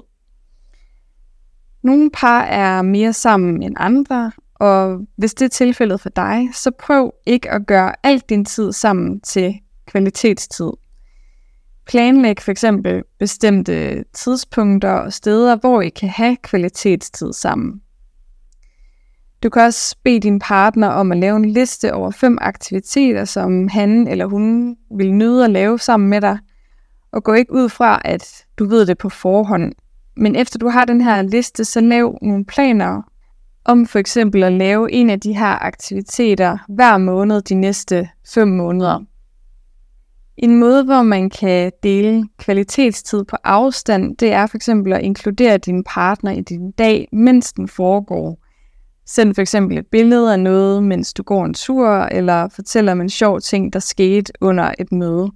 Nogle 1.82 2.10
par 2.10 2.42
er 2.42 2.82
mere 2.82 3.12
sammen 3.12 3.62
end 3.62 3.74
andre, 3.78 4.32
og 4.54 5.00
hvis 5.16 5.34
det 5.34 5.44
er 5.44 5.48
tilfældet 5.48 6.00
for 6.00 6.08
dig, 6.08 6.48
så 6.54 6.70
prøv 6.70 7.14
ikke 7.26 7.50
at 7.50 7.66
gøre 7.66 7.92
alt 8.02 8.28
din 8.28 8.44
tid 8.44 8.72
sammen 8.72 9.20
til 9.20 9.54
kvalitetstid. 9.86 10.70
Planlæg 11.86 12.40
for 12.40 12.50
eksempel 12.50 13.02
bestemte 13.18 14.04
tidspunkter 14.14 14.90
og 14.90 15.12
steder, 15.12 15.56
hvor 15.56 15.80
I 15.80 15.88
kan 15.88 16.08
have 16.08 16.36
kvalitetstid 16.36 17.32
sammen. 17.32 17.82
Du 19.42 19.48
kan 19.48 19.62
også 19.62 19.96
bede 20.04 20.20
din 20.20 20.38
partner 20.38 20.88
om 20.88 21.12
at 21.12 21.18
lave 21.18 21.36
en 21.36 21.44
liste 21.44 21.94
over 21.94 22.10
fem 22.10 22.38
aktiviteter, 22.40 23.24
som 23.24 23.68
han 23.68 24.08
eller 24.08 24.26
hun 24.26 24.76
vil 24.96 25.14
nyde 25.14 25.44
at 25.44 25.50
lave 25.50 25.78
sammen 25.78 26.08
med 26.10 26.20
dig. 26.20 26.38
Og 27.12 27.24
gå 27.24 27.32
ikke 27.32 27.52
ud 27.52 27.68
fra, 27.68 28.00
at 28.04 28.46
du 28.58 28.68
ved 28.68 28.86
det 28.86 28.98
på 28.98 29.08
forhånd. 29.08 29.72
Men 30.16 30.36
efter 30.36 30.58
du 30.58 30.68
har 30.68 30.84
den 30.84 31.00
her 31.00 31.22
liste, 31.22 31.64
så 31.64 31.80
lav 31.80 32.18
nogle 32.22 32.44
planer 32.44 33.02
om 33.64 33.86
for 33.86 33.98
eksempel 33.98 34.42
at 34.42 34.52
lave 34.52 34.92
en 34.92 35.10
af 35.10 35.20
de 35.20 35.36
her 35.36 35.64
aktiviteter 35.64 36.58
hver 36.68 36.98
måned 36.98 37.42
de 37.42 37.54
næste 37.54 38.08
5 38.34 38.48
måneder. 38.48 39.04
En 40.36 40.60
måde, 40.60 40.84
hvor 40.84 41.02
man 41.02 41.30
kan 41.30 41.72
dele 41.82 42.28
kvalitetstid 42.38 43.24
på 43.24 43.36
afstand, 43.44 44.16
det 44.16 44.32
er 44.32 44.46
for 44.46 44.56
eksempel 44.56 44.92
at 44.92 45.02
inkludere 45.02 45.58
din 45.58 45.84
partner 45.84 46.30
i 46.30 46.40
din 46.40 46.70
dag, 46.70 47.08
mens 47.12 47.52
den 47.52 47.68
foregår. 47.68 48.44
Send 49.10 49.34
for 49.34 49.42
eksempel 49.42 49.78
et 49.78 49.86
billede 49.86 50.32
af 50.32 50.40
noget, 50.40 50.82
mens 50.82 51.12
du 51.14 51.22
går 51.22 51.44
en 51.44 51.54
tur, 51.54 51.88
eller 51.88 52.48
fortæller 52.48 52.92
om 52.92 53.00
en 53.00 53.10
sjov 53.10 53.40
ting, 53.40 53.72
der 53.72 53.78
skete 53.78 54.32
under 54.40 54.72
et 54.78 54.92
møde. 54.92 55.30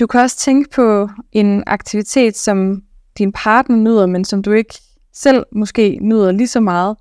Du 0.00 0.06
kan 0.06 0.20
også 0.20 0.36
tænke 0.36 0.70
på 0.70 1.08
en 1.32 1.62
aktivitet, 1.66 2.36
som 2.36 2.82
din 3.18 3.32
partner 3.32 3.76
nyder, 3.76 4.06
men 4.06 4.24
som 4.24 4.42
du 4.42 4.52
ikke 4.52 4.74
selv 5.12 5.44
måske 5.52 5.98
nyder 6.02 6.32
lige 6.32 6.48
så 6.48 6.60
meget. 6.60 6.96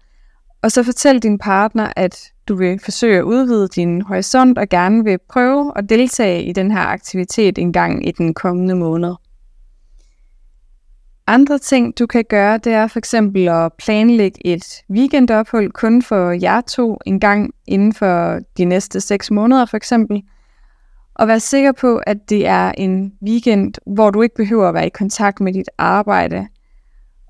Og 0.62 0.72
så 0.72 0.84
fortæl 0.84 1.20
din 1.20 1.38
partner, 1.38 1.94
at 1.96 2.32
du 2.48 2.56
vil 2.56 2.80
forsøge 2.80 3.18
at 3.18 3.24
udvide 3.24 3.68
din 3.68 4.02
horisont 4.02 4.58
og 4.58 4.70
gerne 4.70 5.04
vil 5.04 5.18
prøve 5.30 5.72
at 5.76 5.90
deltage 5.90 6.44
i 6.44 6.54
den 6.54 6.72
her 6.72 6.82
aktivitet 6.82 7.58
en 7.58 7.74
gang 7.74 8.08
i 8.08 8.12
den 8.12 8.34
kommende 8.34 8.76
måned. 8.76 9.16
Andre 11.28 11.60
ting, 11.60 12.00
du 12.00 12.06
kan 12.06 12.24
gøre, 12.30 12.58
det 12.58 12.74
er 12.74 12.88
for 12.88 13.00
eksempel 13.00 13.48
at 13.48 13.74
planlægge 13.74 14.48
et 14.48 14.84
weekendophold 14.90 15.72
kun 15.72 16.02
for 16.02 16.32
jer 16.32 16.62
to 16.62 16.98
en 17.06 17.20
gang 17.20 17.54
inden 17.68 17.94
for 17.94 18.40
de 18.58 18.66
næste 18.66 19.02
6 19.02 19.32
måneder 19.32 19.66
for 19.66 19.78
eksempel. 19.78 20.24
Og 21.16 21.28
vær 21.28 21.38
sikker 21.38 21.72
på, 21.72 21.98
at 21.98 22.30
det 22.30 22.48
er 22.48 22.72
en 22.78 23.14
weekend, 23.26 23.74
hvor 23.86 24.10
du 24.10 24.22
ikke 24.22 24.36
behøver 24.36 24.68
at 24.68 24.74
være 24.74 24.86
i 24.86 24.90
kontakt 24.90 25.40
med 25.40 25.54
dit 25.54 25.70
arbejde. 25.78 26.48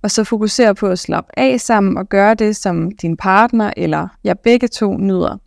Og 0.04 0.12
så 0.12 0.24
fokusere 0.24 0.76
på 0.76 0.88
at 0.88 1.00
slappe 1.00 1.40
af 1.40 1.60
sammen 1.60 1.98
og 1.98 2.10
gøre 2.10 2.34
det, 2.34 2.56
som 2.56 2.92
din 2.92 3.18
partner 3.18 3.74
eller 3.78 4.08
jeg 4.24 4.40
begge 4.40 4.68
to 4.68 4.98
nyder. 4.98 5.38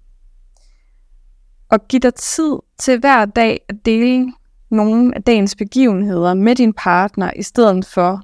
Og 1.71 1.89
giv 1.89 2.01
dig 2.01 2.15
tid 2.15 2.53
til 2.79 2.99
hver 2.99 3.25
dag 3.25 3.61
at 3.69 3.87
dele 3.87 4.33
nogle 4.71 5.15
af 5.15 5.23
dagens 5.23 5.57
begivenheder 5.57 6.35
med 6.35 6.55
din 6.55 6.73
partner, 6.73 7.31
i 7.37 7.43
stedet 7.43 7.87
for 7.87 8.23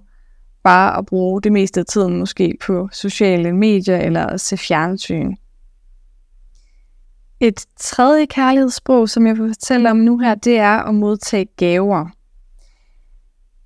bare 0.62 0.98
at 0.98 1.06
bruge 1.06 1.42
det 1.42 1.52
meste 1.52 1.80
af 1.80 1.86
tiden 1.86 2.18
måske 2.18 2.54
på 2.66 2.88
sociale 2.92 3.52
medier 3.52 3.96
eller 3.96 4.26
at 4.26 4.40
se 4.40 4.56
fjernsyn. 4.56 5.34
Et 7.40 7.66
tredje 7.76 8.26
kærlighedssprog, 8.26 9.08
som 9.08 9.26
jeg 9.26 9.38
vil 9.38 9.48
fortælle 9.48 9.90
om 9.90 9.96
nu 9.96 10.18
her, 10.18 10.34
det 10.34 10.58
er 10.58 10.78
at 10.78 10.94
modtage 10.94 11.46
gaver. 11.56 12.06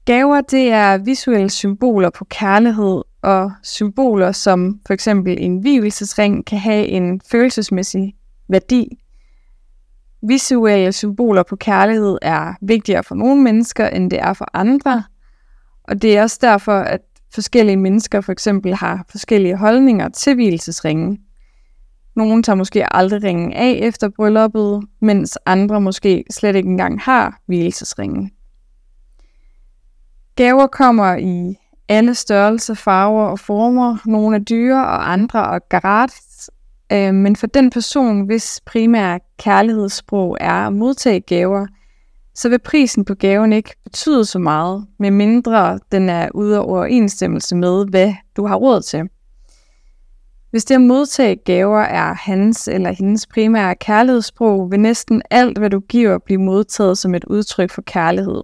Gaver, 0.04 0.40
det 0.40 0.72
er 0.72 0.98
visuelle 0.98 1.50
symboler 1.50 2.10
på 2.10 2.24
kærlighed, 2.24 3.02
og 3.22 3.52
symboler 3.62 4.32
som 4.32 4.80
for 4.86 4.94
eksempel 4.94 5.36
en 5.40 5.58
hvilesesring 5.58 6.46
kan 6.46 6.58
have 6.58 6.86
en 6.86 7.20
følelsesmæssig 7.30 8.14
værdi. 8.48 8.98
Visuelle 10.22 10.92
symboler 10.92 11.42
på 11.42 11.56
kærlighed 11.56 12.18
er 12.22 12.54
vigtigere 12.62 13.04
for 13.04 13.14
nogle 13.14 13.42
mennesker, 13.42 13.88
end 13.88 14.10
det 14.10 14.18
er 14.20 14.32
for 14.32 14.48
andre– 14.54 15.04
og 15.88 16.02
det 16.02 16.16
er 16.16 16.22
også 16.22 16.38
derfor, 16.40 16.78
at 16.78 17.00
forskellige 17.34 17.76
mennesker 17.76 18.20
for 18.20 18.32
eksempel 18.32 18.74
har 18.74 19.04
forskellige 19.10 19.56
holdninger 19.56 20.08
til 20.08 20.34
hvilesesringen. 20.34 21.18
Nogle 22.16 22.42
tager 22.42 22.56
måske 22.56 22.94
aldrig 22.94 23.22
ringen 23.22 23.52
af 23.52 23.78
efter 23.82 24.08
brylluppet, 24.08 24.82
mens 25.00 25.38
andre 25.46 25.80
måske 25.80 26.24
slet 26.30 26.56
ikke 26.56 26.68
engang 26.68 27.00
har 27.00 27.40
hvilesesringen. 27.46 28.30
Gaver 30.36 30.66
kommer 30.66 31.16
i 31.16 31.54
alle 31.88 32.14
størrelser, 32.14 32.74
farver 32.74 33.24
og 33.24 33.38
former. 33.38 33.96
Nogle 34.06 34.36
er 34.36 34.40
dyre 34.40 34.86
og 34.86 35.12
andre 35.12 35.54
er 35.54 35.58
gratis. 35.68 36.50
Øh, 36.92 37.14
men 37.14 37.36
for 37.36 37.46
den 37.46 37.70
person, 37.70 38.26
hvis 38.26 38.60
primære 38.66 39.20
kærlighedssprog 39.38 40.36
er 40.40 40.66
at 40.66 40.72
modtage 40.72 41.20
gaver, 41.20 41.66
så 42.36 42.48
vil 42.48 42.58
prisen 42.58 43.04
på 43.04 43.14
gaven 43.14 43.52
ikke 43.52 43.74
betyde 43.84 44.24
så 44.24 44.38
meget, 44.38 44.86
mindre 44.98 45.78
den 45.92 46.08
er 46.08 46.28
ude 46.34 46.56
af 46.56 46.60
overensstemmelse 46.60 47.56
med, 47.56 47.86
hvad 47.90 48.14
du 48.36 48.46
har 48.46 48.56
råd 48.56 48.82
til. 48.82 49.02
Hvis 50.50 50.64
det 50.64 50.74
at 50.74 50.80
modtage 50.80 51.36
gaver 51.36 51.80
er 51.80 52.14
hans 52.14 52.68
eller 52.68 52.90
hendes 52.90 53.26
primære 53.26 53.74
kærlighedssprog, 53.74 54.70
vil 54.70 54.80
næsten 54.80 55.22
alt, 55.30 55.58
hvad 55.58 55.70
du 55.70 55.80
giver, 55.80 56.18
blive 56.18 56.40
modtaget 56.40 56.98
som 56.98 57.14
et 57.14 57.24
udtryk 57.24 57.70
for 57.70 57.82
kærlighed. 57.82 58.42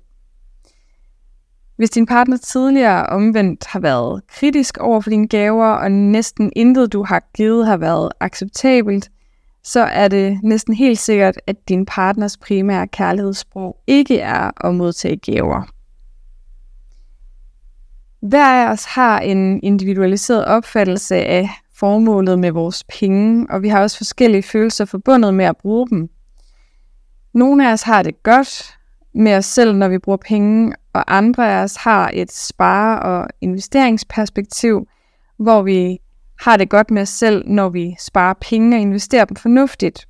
Hvis 1.77 1.91
din 1.91 2.07
partner 2.07 2.37
tidligere 2.37 3.07
omvendt 3.07 3.67
har 3.67 3.81
været 3.81 4.23
kritisk 4.29 4.79
over 4.79 5.01
for 5.01 5.11
dine 5.11 5.29
gaver, 5.29 5.67
og 5.67 5.93
næsten 5.93 6.53
intet 6.57 6.93
du 6.93 7.05
har 7.05 7.23
givet 7.37 7.67
har 7.67 7.77
været 7.77 8.13
acceptabelt, 8.21 9.11
så 9.65 9.81
er 9.81 10.09
det 10.09 10.41
næsten 10.43 10.75
helt 10.75 10.99
sikkert, 10.99 11.35
at 11.47 11.69
din 11.69 11.87
partners 11.87 12.37
primære 12.37 12.89
kærlighedssprog 12.89 13.77
ikke 13.87 14.19
er 14.19 14.67
at 14.67 14.75
modtage 14.75 15.17
gaver. 15.17 15.63
Hver 18.21 18.67
af 18.67 18.73
os 18.73 18.85
har 18.85 19.21
en 19.21 19.61
individualiseret 19.63 20.45
opfattelse 20.45 21.17
af 21.17 21.49
formålet 21.75 22.39
med 22.39 22.51
vores 22.51 22.85
penge, 22.85 23.47
og 23.51 23.63
vi 23.63 23.69
har 23.69 23.81
også 23.81 23.97
forskellige 23.97 24.43
følelser 24.43 24.85
forbundet 24.85 25.35
med 25.35 25.45
at 25.45 25.57
bruge 25.57 25.89
dem. 25.89 26.11
Nogle 27.35 27.69
af 27.69 27.73
os 27.73 27.83
har 27.83 28.03
det 28.03 28.23
godt 28.23 28.79
med 29.15 29.37
os 29.37 29.45
selv, 29.47 29.75
når 29.75 29.89
vi 29.89 29.99
bruger 29.99 30.17
penge, 30.17 30.75
og 30.93 31.17
andre 31.17 31.53
af 31.53 31.63
os 31.63 31.77
har 31.77 32.11
et 32.15 32.33
spare- 32.33 33.03
og 33.03 33.29
investeringsperspektiv, 33.41 34.89
hvor 35.37 35.63
vi 35.63 35.99
har 36.43 36.57
det 36.57 36.71
godt 36.71 36.91
med 36.91 37.03
os 37.03 37.09
selv, 37.09 37.49
når 37.49 37.69
vi 37.69 37.97
sparer 37.99 38.35
penge 38.41 38.77
og 38.77 38.81
investerer 38.81 39.25
dem 39.25 39.37
fornuftigt. 39.37 40.09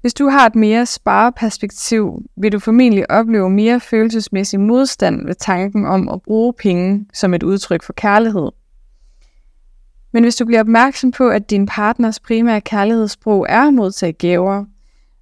Hvis 0.00 0.14
du 0.14 0.28
har 0.28 0.46
et 0.46 0.54
mere 0.54 0.86
spareperspektiv, 0.86 2.22
vil 2.36 2.52
du 2.52 2.58
formentlig 2.58 3.10
opleve 3.10 3.50
mere 3.50 3.80
følelsesmæssig 3.80 4.60
modstand 4.60 5.26
ved 5.26 5.34
tanken 5.34 5.86
om 5.86 6.08
at 6.08 6.22
bruge 6.22 6.54
penge 6.62 7.06
som 7.14 7.34
et 7.34 7.42
udtryk 7.42 7.82
for 7.82 7.92
kærlighed. 7.92 8.48
Men 10.12 10.22
hvis 10.22 10.36
du 10.36 10.44
bliver 10.44 10.60
opmærksom 10.60 11.10
på, 11.10 11.28
at 11.28 11.50
din 11.50 11.66
partners 11.66 12.20
primære 12.20 12.60
kærlighedssprog 12.60 13.46
er 13.48 13.62
at 13.62 13.74
modtage 13.74 14.12
gaver, 14.12 14.64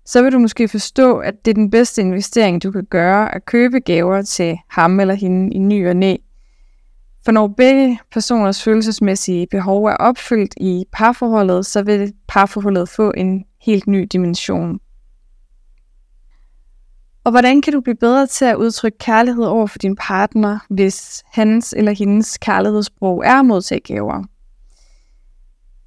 så 0.04 0.23
vil 0.23 0.32
du 0.32 0.38
måske 0.38 0.68
forstå, 0.68 1.16
at 1.16 1.44
det 1.44 1.50
er 1.50 1.54
den 1.54 1.70
bedste 1.70 2.02
investering, 2.02 2.62
du 2.62 2.70
kan 2.70 2.85
gøre 2.85 3.35
at 3.35 3.44
købe 3.44 3.80
gaver 3.80 4.23
til 4.23 4.58
ham 4.68 5.00
eller 5.00 5.14
hende 5.14 5.54
i 5.54 5.58
ny 5.58 5.88
og 5.88 5.97
næ. 5.97 6.16
For 7.28 7.32
når 7.32 7.49
begge 7.49 7.99
personers 8.12 8.62
følelsesmæssige 8.62 9.47
behov 9.50 9.85
er 9.85 9.97
opfyldt 9.97 10.54
i 10.56 10.85
parforholdet, 10.92 11.66
så 11.66 11.82
vil 11.82 12.12
parforholdet 12.28 12.88
få 12.88 13.12
en 13.16 13.44
helt 13.61 13.87
ny 13.87 14.06
dimension. 14.12 14.78
Og 17.25 17.30
hvordan 17.30 17.62
kan 17.62 17.73
du 17.73 17.80
blive 17.80 17.97
bedre 17.97 18.26
til 18.26 18.44
at 18.44 18.56
udtrykke 18.56 18.99
kærlighed 18.99 19.44
over 19.44 19.66
for 19.66 19.78
din 19.78 19.97
partner, 19.97 20.58
hvis 20.70 21.23
hans 21.32 21.75
eller 21.76 21.92
hendes 21.92 22.38
kærlighedssprog 22.38 23.23
er 23.26 23.42
modtagegaver? 23.42 24.25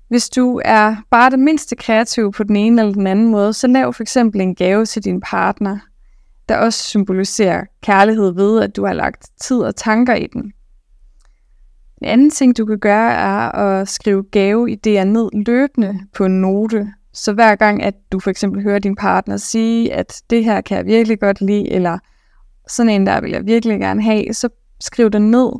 Hvis 0.07 0.29
du 0.29 0.61
er 0.65 0.95
bare 1.11 1.29
det 1.29 1.39
mindste 1.39 1.75
kreativ 1.75 2.31
på 2.31 2.43
den 2.43 2.55
ene 2.55 2.81
eller 2.81 2.93
den 2.93 3.07
anden 3.07 3.27
måde, 3.31 3.53
så 3.53 3.67
lav 3.67 3.93
for 3.93 4.03
eksempel 4.03 4.41
en 4.41 4.55
gave 4.55 4.85
til 4.85 5.03
din 5.03 5.21
partner, 5.21 5.79
der 6.49 6.57
også 6.57 6.83
symboliserer 6.83 7.63
kærlighed 7.83 8.33
ved, 8.33 8.61
at 8.61 8.75
du 8.75 8.85
har 8.85 8.93
lagt 8.93 9.29
tid 9.41 9.59
og 9.59 9.75
tanker 9.75 10.15
i 10.15 10.27
den. 10.33 10.53
En 12.01 12.07
anden 12.07 12.29
ting, 12.29 12.57
du 12.57 12.65
kan 12.65 12.79
gøre, 12.79 13.11
er 13.13 13.51
at 13.51 13.87
skrive 13.87 14.25
gaveidéer 14.35 15.03
ned 15.03 15.45
løbende 15.45 15.99
på 16.13 16.25
en 16.25 16.41
note. 16.41 16.93
Så 17.13 17.33
hver 17.33 17.55
gang, 17.55 17.83
at 17.83 17.93
du 18.11 18.19
for 18.19 18.29
eksempel 18.29 18.63
hører 18.63 18.79
din 18.79 18.95
partner 18.95 19.37
sige, 19.37 19.93
at 19.93 20.21
det 20.29 20.43
her 20.43 20.61
kan 20.61 20.77
jeg 20.77 20.85
virkelig 20.85 21.19
godt 21.19 21.41
lide, 21.41 21.71
eller 21.71 21.99
sådan 22.67 22.89
en 22.89 23.05
der 23.05 23.21
vil 23.21 23.31
jeg 23.31 23.45
virkelig 23.45 23.79
gerne 23.79 24.03
have, 24.03 24.33
så 24.33 24.49
skriv 24.79 25.09
det 25.09 25.21
ned. 25.21 25.51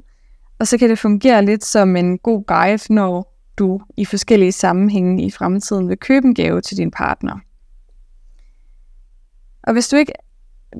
Og 0.59 0.67
så 0.67 0.77
kan 0.77 0.89
det 0.89 0.99
fungere 0.99 1.45
lidt 1.45 1.65
som 1.65 1.95
en 1.95 2.17
god 2.17 2.43
guide, 2.45 2.93
når 2.93 3.37
du 3.57 3.81
i 3.97 4.05
forskellige 4.05 4.51
sammenhænge 4.51 5.25
i 5.25 5.31
fremtiden 5.31 5.89
vil 5.89 5.97
købe 5.97 6.27
en 6.27 6.35
gave 6.35 6.61
til 6.61 6.77
din 6.77 6.91
partner. 6.91 7.39
Og 9.63 9.73
hvis 9.73 9.87
du 9.87 9.95
ikke 9.95 10.13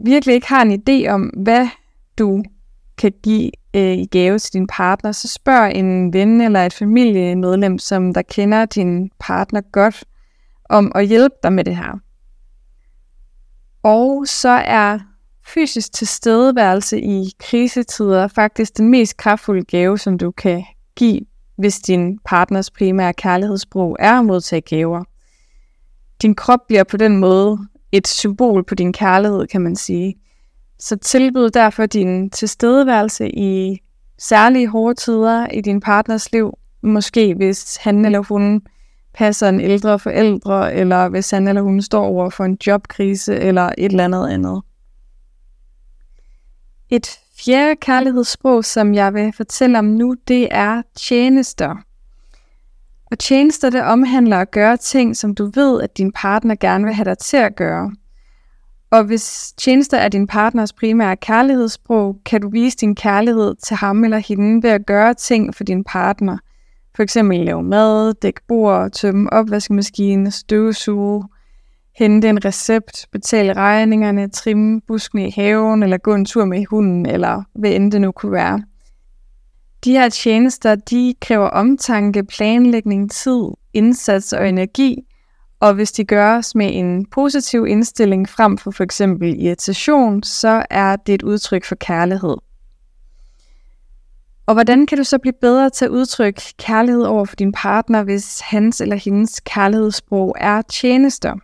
virkelig 0.05 0.35
ikke 0.35 0.47
har 0.47 0.61
en 0.61 0.81
idé 0.81 1.09
om, 1.09 1.21
hvad 1.21 1.67
du 2.17 2.43
kan 2.97 3.11
give 3.23 3.51
øh, 3.75 3.97
i 3.97 4.05
gave 4.05 4.39
til 4.39 4.53
din 4.53 4.67
partner, 4.67 5.11
så 5.11 5.27
spørg 5.27 5.75
en 5.75 6.13
ven 6.13 6.41
eller 6.41 6.65
et 6.65 6.73
familiemedlem, 6.73 7.77
som 7.77 8.13
der 8.13 8.21
kender 8.21 8.65
din 8.65 9.11
partner 9.19 9.61
godt, 9.61 10.03
om 10.69 10.91
at 10.95 11.07
hjælpe 11.07 11.35
dig 11.43 11.53
med 11.53 11.63
det 11.63 11.75
her. 11.75 11.99
Og 13.83 14.27
så 14.27 14.49
er 14.49 14.99
fysisk 15.47 15.93
tilstedeværelse 15.93 17.01
i 17.01 17.31
krisetider 17.39 18.27
faktisk 18.27 18.77
den 18.77 18.89
mest 18.89 19.17
kraftfulde 19.17 19.63
gave, 19.63 19.97
som 19.97 20.17
du 20.17 20.31
kan 20.31 20.63
give 20.95 21.21
hvis 21.61 21.79
din 21.79 22.19
partners 22.25 22.71
primære 22.71 23.13
kærlighedssprog 23.13 23.97
er 23.99 24.19
at 24.19 24.25
modtage 24.25 24.61
gaver. 24.61 25.03
Din 26.21 26.35
krop 26.35 26.59
bliver 26.67 26.83
på 26.83 26.97
den 26.97 27.17
måde 27.17 27.57
et 27.91 28.07
symbol 28.07 28.63
på 28.63 28.75
din 28.75 28.93
kærlighed, 28.93 29.47
kan 29.47 29.61
man 29.61 29.75
sige. 29.75 30.15
Så 30.81 30.95
tilbyd 30.95 31.49
derfor 31.49 31.85
din 31.85 32.29
tilstedeværelse 32.29 33.29
i 33.29 33.79
særlige 34.19 34.67
hårde 34.67 34.95
tider 34.95 35.47
i 35.47 35.61
din 35.61 35.79
partners 35.79 36.31
liv. 36.31 36.57
Måske 36.81 37.33
hvis 37.35 37.75
han 37.75 38.05
eller 38.05 38.19
hun 38.19 38.61
passer 39.13 39.49
en 39.49 39.59
ældre 39.59 39.99
forældre, 39.99 40.73
eller 40.73 41.09
hvis 41.09 41.31
han 41.31 41.47
eller 41.47 41.61
hun 41.61 41.81
står 41.81 42.05
over 42.05 42.29
for 42.29 42.43
en 42.43 42.57
jobkrise, 42.67 43.35
eller 43.35 43.69
et 43.77 43.91
eller 43.91 44.03
andet 44.03 44.29
andet. 44.29 44.61
Et 46.89 47.19
fjerde 47.45 47.75
kærlighedssprog, 47.75 48.65
som 48.65 48.93
jeg 48.93 49.13
vil 49.13 49.33
fortælle 49.37 49.79
om 49.79 49.85
nu, 49.85 50.15
det 50.27 50.47
er 50.51 50.81
tjenester. 50.95 51.75
Og 53.11 53.19
tjenester, 53.19 53.69
det 53.69 53.83
omhandler 53.83 54.37
at 54.37 54.51
gøre 54.51 54.77
ting, 54.77 55.17
som 55.17 55.35
du 55.35 55.51
ved, 55.53 55.81
at 55.81 55.97
din 55.97 56.11
partner 56.11 56.55
gerne 56.55 56.85
vil 56.85 56.93
have 56.93 57.05
dig 57.05 57.17
til 57.17 57.37
at 57.37 57.55
gøre. 57.55 57.91
Og 58.91 59.03
hvis 59.03 59.53
tjenester 59.57 59.97
er 59.97 60.09
din 60.09 60.27
partners 60.27 60.73
primære 60.73 61.17
kærlighedssprog, 61.17 62.17
kan 62.25 62.41
du 62.41 62.49
vise 62.49 62.77
din 62.77 62.95
kærlighed 62.95 63.55
til 63.55 63.75
ham 63.75 64.03
eller 64.03 64.17
hende 64.17 64.63
ved 64.63 64.69
at 64.69 64.85
gøre 64.85 65.13
ting 65.13 65.55
for 65.55 65.63
din 65.63 65.83
partner. 65.83 66.37
For 66.95 67.03
eksempel 67.03 67.39
lave 67.39 67.63
mad, 67.63 68.13
dække 68.13 68.41
bord, 68.47 68.91
tømme 68.91 69.33
opvaskemaskinen, 69.33 70.31
støvsuge, 70.31 71.23
hente 71.97 72.29
en 72.29 72.45
recept, 72.45 73.07
betale 73.11 73.53
regningerne, 73.53 74.29
trimme 74.29 74.81
buskene 74.87 75.27
i 75.27 75.31
haven, 75.31 75.83
eller 75.83 75.97
gå 75.97 76.13
en 76.13 76.25
tur 76.25 76.45
med 76.45 76.65
hunden, 76.65 77.05
eller 77.05 77.43
hvad 77.53 77.71
end 77.71 77.91
det 77.91 78.01
nu 78.01 78.11
kunne 78.11 78.31
være. 78.31 78.63
De 79.85 79.91
her 79.91 80.09
tjenester, 80.09 80.75
de 80.75 81.13
kræver 81.21 81.47
omtanke, 81.47 82.23
planlægning, 82.23 83.11
tid, 83.11 83.43
indsats 83.73 84.33
og 84.33 84.49
energi, 84.49 84.97
og 85.61 85.73
hvis 85.73 85.91
de 85.91 86.05
gøres 86.05 86.55
med 86.55 86.69
en 86.73 87.05
positiv 87.05 87.65
indstilling 87.67 88.29
frem 88.29 88.57
for 88.57 88.71
for 88.71 88.83
eksempel 88.83 89.41
irritation, 89.41 90.23
så 90.23 90.65
er 90.69 90.95
det 90.95 91.15
et 91.15 91.23
udtryk 91.23 91.65
for 91.65 91.75
kærlighed. 91.75 92.37
Og 94.45 94.53
hvordan 94.53 94.85
kan 94.85 94.97
du 94.97 95.03
så 95.03 95.17
blive 95.17 95.33
bedre 95.41 95.69
til 95.69 95.85
at 95.85 95.91
udtrykke 95.91 96.41
kærlighed 96.57 97.03
over 97.03 97.25
for 97.25 97.35
din 97.35 97.51
partner, 97.51 98.03
hvis 98.03 98.39
hans 98.39 98.81
eller 98.81 98.95
hendes 98.95 99.39
kærlighedssprog 99.39 100.35
er 100.39 100.61
tjenester? 100.61 101.35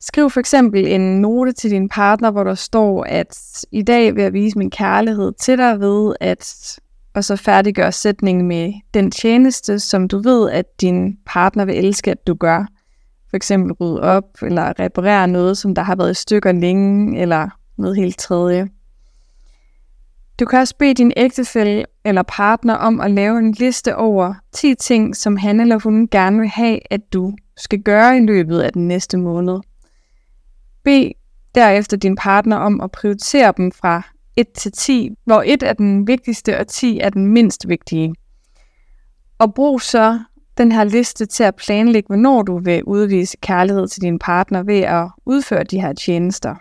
Skriv 0.00 0.30
for 0.30 0.40
eksempel 0.40 0.86
en 0.86 1.20
note 1.20 1.52
til 1.52 1.70
din 1.70 1.88
partner, 1.88 2.30
hvor 2.30 2.44
der 2.44 2.54
står, 2.54 3.04
at 3.04 3.64
i 3.72 3.82
dag 3.82 4.14
vil 4.14 4.22
jeg 4.22 4.32
vise 4.32 4.58
min 4.58 4.70
kærlighed 4.70 5.32
til 5.40 5.58
dig 5.58 5.80
ved 5.80 6.14
at 6.20 6.78
og 7.14 7.24
så 7.24 7.36
færdiggør 7.36 7.90
sætningen 7.90 8.48
med 8.48 8.72
den 8.94 9.10
tjeneste, 9.10 9.78
som 9.78 10.08
du 10.08 10.18
ved, 10.18 10.50
at 10.50 10.80
din 10.80 11.16
partner 11.26 11.64
vil 11.64 11.84
elske, 11.84 12.10
at 12.10 12.26
du 12.26 12.34
gør. 12.34 12.66
For 13.30 13.36
eksempel 13.36 13.72
rydde 13.72 14.00
op, 14.00 14.24
eller 14.42 14.80
reparere 14.80 15.28
noget, 15.28 15.58
som 15.58 15.74
der 15.74 15.82
har 15.82 15.96
været 15.96 16.10
i 16.10 16.14
stykker 16.14 16.52
længe, 16.52 17.20
eller 17.20 17.48
noget 17.78 17.96
helt 17.96 18.18
tredje. 18.18 18.68
Du 20.40 20.44
kan 20.46 20.58
også 20.58 20.76
bede 20.78 20.94
din 20.94 21.12
ægtefælle 21.16 21.84
eller 22.04 22.22
partner 22.22 22.74
om 22.74 23.00
at 23.00 23.10
lave 23.10 23.38
en 23.38 23.52
liste 23.52 23.96
over 23.96 24.34
10 24.52 24.74
ting, 24.74 25.16
som 25.16 25.36
han 25.36 25.60
eller 25.60 25.78
hun 25.78 26.08
gerne 26.08 26.38
vil 26.38 26.48
have, 26.48 26.78
at 26.90 27.12
du 27.12 27.32
skal 27.56 27.82
gøre 27.82 28.16
i 28.16 28.20
løbet 28.20 28.60
af 28.60 28.72
den 28.72 28.88
næste 28.88 29.18
måned. 29.18 29.60
Bed 30.84 31.10
derefter 31.54 31.96
din 31.96 32.16
partner 32.16 32.56
om 32.56 32.80
at 32.80 32.90
prioritere 32.90 33.52
dem 33.56 33.72
fra 33.72 34.02
1 34.36 34.46
til 34.52 34.72
10, 34.72 35.10
hvor 35.24 35.42
1 35.46 35.62
er 35.62 35.72
den 35.72 36.06
vigtigste 36.06 36.58
og 36.58 36.66
10 36.66 36.98
er 36.98 37.10
den 37.10 37.26
mindst 37.26 37.68
vigtige. 37.68 38.14
Og 39.38 39.54
brug 39.54 39.82
så 39.82 40.20
den 40.58 40.72
her 40.72 40.84
liste 40.84 41.26
til 41.26 41.44
at 41.44 41.56
planlægge, 41.56 42.06
hvornår 42.06 42.42
du 42.42 42.58
vil 42.58 42.84
udvise 42.84 43.36
kærlighed 43.40 43.88
til 43.88 44.02
din 44.02 44.18
partner 44.18 44.62
ved 44.62 44.80
at 44.80 45.08
udføre 45.26 45.64
de 45.64 45.80
her 45.80 45.92
tjenester. 45.92 46.54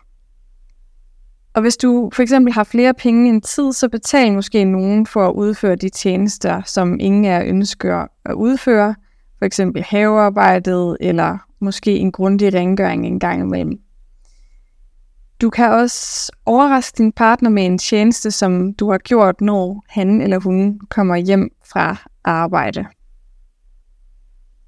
Og 1.54 1.62
hvis 1.62 1.78
du 1.78 2.10
for 2.14 2.22
eksempel 2.22 2.54
har 2.54 2.64
flere 2.64 2.94
penge 2.94 3.30
end 3.30 3.42
tid, 3.42 3.74
så 3.74 3.90
betal 3.90 4.34
måske 4.34 4.66
nogen 4.66 5.06
for 5.06 5.28
at 5.28 5.34
udføre 5.34 5.76
de 5.76 5.90
tjenester, 5.90 6.62
som 6.66 6.98
ingen 7.00 7.26
af 7.26 7.46
ønsker 7.46 8.08
at 8.26 8.34
udføre. 8.34 8.96
For 9.40 9.46
eksempel 9.46 9.84
havearbejdet, 9.84 10.98
eller 11.00 11.38
måske 11.60 11.96
en 11.96 12.12
grundig 12.12 12.54
rengøring 12.54 13.06
en 13.06 13.20
gang 13.20 13.42
imellem. 13.42 13.80
Du 15.42 15.50
kan 15.50 15.72
også 15.72 16.32
overraske 16.46 16.98
din 16.98 17.12
partner 17.12 17.50
med 17.50 17.66
en 17.66 17.78
tjeneste, 17.78 18.32
som 18.32 18.74
du 18.74 18.92
har 18.92 18.98
gjort, 18.98 19.42
når 19.42 19.84
han 19.90 20.22
eller 20.22 20.40
hun 20.40 20.80
kommer 20.90 21.16
hjem 21.16 21.50
fra 21.66 21.96
arbejde. 22.24 22.86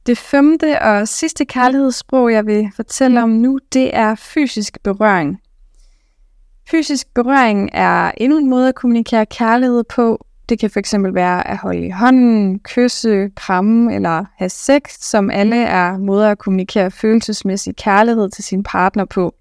Det 0.05 0.17
femte 0.17 0.81
og 0.81 1.07
sidste 1.07 1.45
kærlighedssprog, 1.45 2.31
jeg 2.31 2.45
vil 2.45 2.71
fortælle 2.75 3.23
om 3.23 3.29
nu, 3.29 3.59
det 3.73 3.95
er 3.95 4.15
fysisk 4.15 4.77
berøring. 4.83 5.41
Fysisk 6.71 7.13
berøring 7.13 7.69
er 7.73 8.12
endnu 8.17 8.38
en 8.38 8.49
måde 8.49 8.67
at 8.67 8.75
kommunikere 8.75 9.25
kærlighed 9.25 9.83
på. 9.83 10.25
Det 10.49 10.59
kan 10.59 10.69
fx 10.69 10.93
være 11.13 11.47
at 11.47 11.57
holde 11.57 11.86
i 11.86 11.89
hånden, 11.89 12.59
kysse, 12.59 13.29
kramme 13.36 13.95
eller 13.95 14.25
have 14.38 14.49
sex, 14.49 14.81
som 14.99 15.29
alle 15.29 15.63
er 15.63 15.97
måder 15.97 16.31
at 16.31 16.38
kommunikere 16.38 16.91
følelsesmæssig 16.91 17.75
kærlighed 17.75 18.29
til 18.29 18.43
sin 18.43 18.63
partner 18.63 19.05
på. 19.05 19.36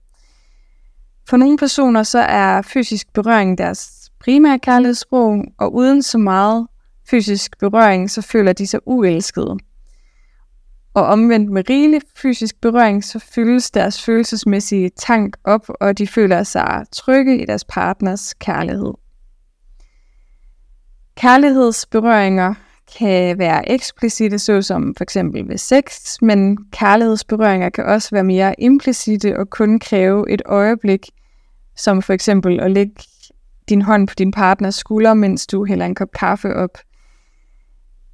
For 1.33 1.37
nogle 1.37 1.59
personer 1.59 2.03
så 2.03 2.19
er 2.19 2.63
fysisk 2.63 3.13
berøring 3.13 3.59
deres 3.59 4.11
primære 4.21 4.59
kærlighedssprog, 4.59 5.45
og 5.59 5.75
uden 5.75 6.03
så 6.03 6.19
meget 6.19 6.67
fysisk 7.11 7.59
berøring, 7.59 8.11
så 8.11 8.23
føler 8.23 8.53
de 8.53 8.67
sig 8.67 8.81
uelskede. 8.87 9.57
Og 10.95 11.07
omvendt 11.07 11.51
med 11.51 11.71
rigelig 11.71 12.01
fysisk 12.17 12.61
berøring, 12.61 13.05
så 13.05 13.19
fyldes 13.19 13.71
deres 13.71 14.03
følelsesmæssige 14.05 14.91
tank 14.97 15.37
op, 15.45 15.67
og 15.81 15.99
de 15.99 16.07
føler 16.07 16.43
sig 16.43 16.85
trygge 16.93 17.43
i 17.43 17.45
deres 17.45 17.65
partners 17.65 18.35
kærlighed. 18.35 18.93
Kærlighedsberøringer 21.17 22.55
kan 22.99 23.39
være 23.39 23.71
eksplicite, 23.71 24.39
såsom 24.39 24.95
for 24.97 25.05
eksempel 25.05 25.49
ved 25.49 25.59
sex, 25.59 26.17
men 26.23 26.59
kærlighedsberøringer 26.73 27.71
kan 27.71 27.85
også 27.85 28.09
være 28.13 28.25
mere 28.25 28.55
implicite 28.59 29.39
og 29.39 29.51
kun 29.51 29.79
kræve 29.79 30.31
et 30.31 30.43
øjeblik, 30.47 31.11
som 31.77 32.03
for 32.03 32.13
eksempel 32.13 32.61
at 32.61 32.71
lægge 32.71 32.95
din 33.69 33.83
hånd 33.83 34.09
på 34.09 34.15
din 34.19 34.31
partners 34.31 34.75
skulder, 34.75 35.15
mens 35.15 35.47
du 35.47 35.65
hælder 35.65 35.87
en 35.87 35.95
kop 35.95 36.13
kaffe 36.13 36.55
op. 36.57 36.79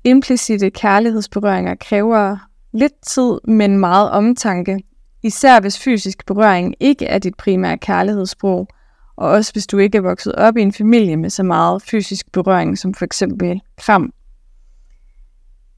Implicite 0.05 0.71
kærlighedsberøringer 0.71 1.75
kræver 1.75 2.37
lidt 2.73 3.07
tid, 3.07 3.39
men 3.45 3.79
meget 3.79 4.11
omtanke, 4.11 4.79
især 5.23 5.61
hvis 5.61 5.79
fysisk 5.79 6.27
berøring 6.27 6.75
ikke 6.81 7.07
er 7.07 7.19
dit 7.19 7.35
primære 7.35 7.79
kærlighedssprog, 7.79 8.69
og 9.17 9.29
også 9.29 9.53
hvis 9.53 9.67
du 9.67 9.79
ikke 9.79 9.99
er 9.99 10.03
vokset 10.03 10.35
op 10.35 10.57
i 10.57 10.63
en 10.63 10.73
familie 10.73 11.17
med 11.17 11.31
så 11.31 11.43
meget 11.43 11.83
fysisk 11.83 12.33
berøring 12.33 12.79
som 12.79 12.95
for 12.95 13.05
eksempel 13.05 13.61
kram. 13.79 14.13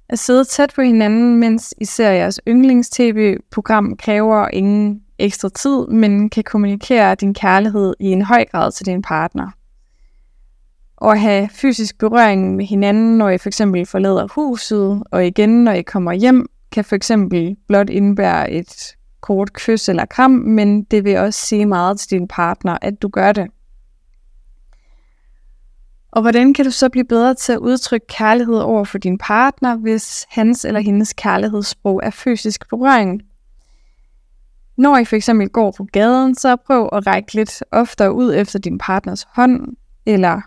At 0.08 0.18
sidde 0.18 0.44
tæt 0.44 0.72
på 0.74 0.82
hinanden, 0.82 1.36
mens 1.36 1.74
især 1.80 2.10
jeres 2.10 2.40
yndlings-tv-program 2.48 3.96
kræver 3.96 4.48
ingen 4.48 5.02
ekstra 5.20 5.48
tid, 5.48 5.86
men 5.86 6.30
kan 6.30 6.44
kommunikere 6.44 7.14
din 7.14 7.34
kærlighed 7.34 7.94
i 8.00 8.06
en 8.06 8.22
høj 8.22 8.44
grad 8.44 8.72
til 8.72 8.86
din 8.86 9.02
partner. 9.02 9.50
Og 10.96 11.12
at 11.12 11.20
have 11.20 11.48
fysisk 11.48 11.98
berøring 11.98 12.56
med 12.56 12.64
hinanden, 12.64 13.18
når 13.18 13.30
I 13.30 13.38
for 13.38 13.48
eksempel 13.48 13.86
forlader 13.86 14.28
huset, 14.34 15.02
og 15.10 15.26
igen 15.26 15.64
når 15.64 15.72
I 15.72 15.82
kommer 15.82 16.12
hjem, 16.12 16.46
kan 16.72 16.84
for 16.84 16.96
eksempel 16.96 17.56
blot 17.68 17.90
indebære 17.90 18.50
et 18.50 18.96
kort 19.20 19.52
kys 19.52 19.88
eller 19.88 20.04
kram, 20.04 20.30
men 20.30 20.82
det 20.82 21.04
vil 21.04 21.16
også 21.16 21.40
sige 21.40 21.66
meget 21.66 22.00
til 22.00 22.10
din 22.10 22.28
partner, 22.28 22.78
at 22.82 23.02
du 23.02 23.08
gør 23.08 23.32
det. 23.32 23.46
Og 26.12 26.22
hvordan 26.22 26.54
kan 26.54 26.64
du 26.64 26.70
så 26.70 26.88
blive 26.88 27.04
bedre 27.04 27.34
til 27.34 27.52
at 27.52 27.58
udtrykke 27.58 28.06
kærlighed 28.06 28.58
over 28.58 28.84
for 28.84 28.98
din 28.98 29.18
partner, 29.18 29.76
hvis 29.76 30.26
hans 30.28 30.64
eller 30.64 30.80
hendes 30.80 31.12
kærlighedssprog 31.12 32.00
er 32.04 32.10
fysisk 32.10 32.68
berøring? 32.68 33.22
Når 34.80 34.98
I 34.98 35.04
for 35.04 35.16
eksempel 35.16 35.48
går 35.48 35.74
på 35.76 35.86
gaden, 35.92 36.34
så 36.34 36.56
prøv 36.56 36.88
at 36.92 37.06
række 37.06 37.34
lidt 37.34 37.62
oftere 37.70 38.12
ud 38.12 38.34
efter 38.34 38.58
din 38.58 38.78
partners 38.78 39.26
hånd, 39.34 39.76
eller 40.06 40.40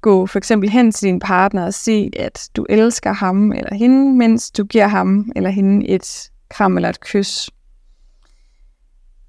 gå 0.00 0.26
for 0.26 0.38
eksempel 0.38 0.70
hen 0.70 0.92
til 0.92 1.08
din 1.08 1.20
partner 1.20 1.66
og 1.66 1.74
sige, 1.74 2.20
at 2.20 2.48
du 2.56 2.66
elsker 2.68 3.12
ham 3.12 3.52
eller 3.52 3.74
hende, 3.74 4.16
mens 4.16 4.50
du 4.50 4.64
giver 4.64 4.86
ham 4.86 5.30
eller 5.36 5.50
hende 5.50 5.88
et 5.88 6.30
kram 6.50 6.76
eller 6.76 6.88
et 6.88 7.00
kys. 7.00 7.50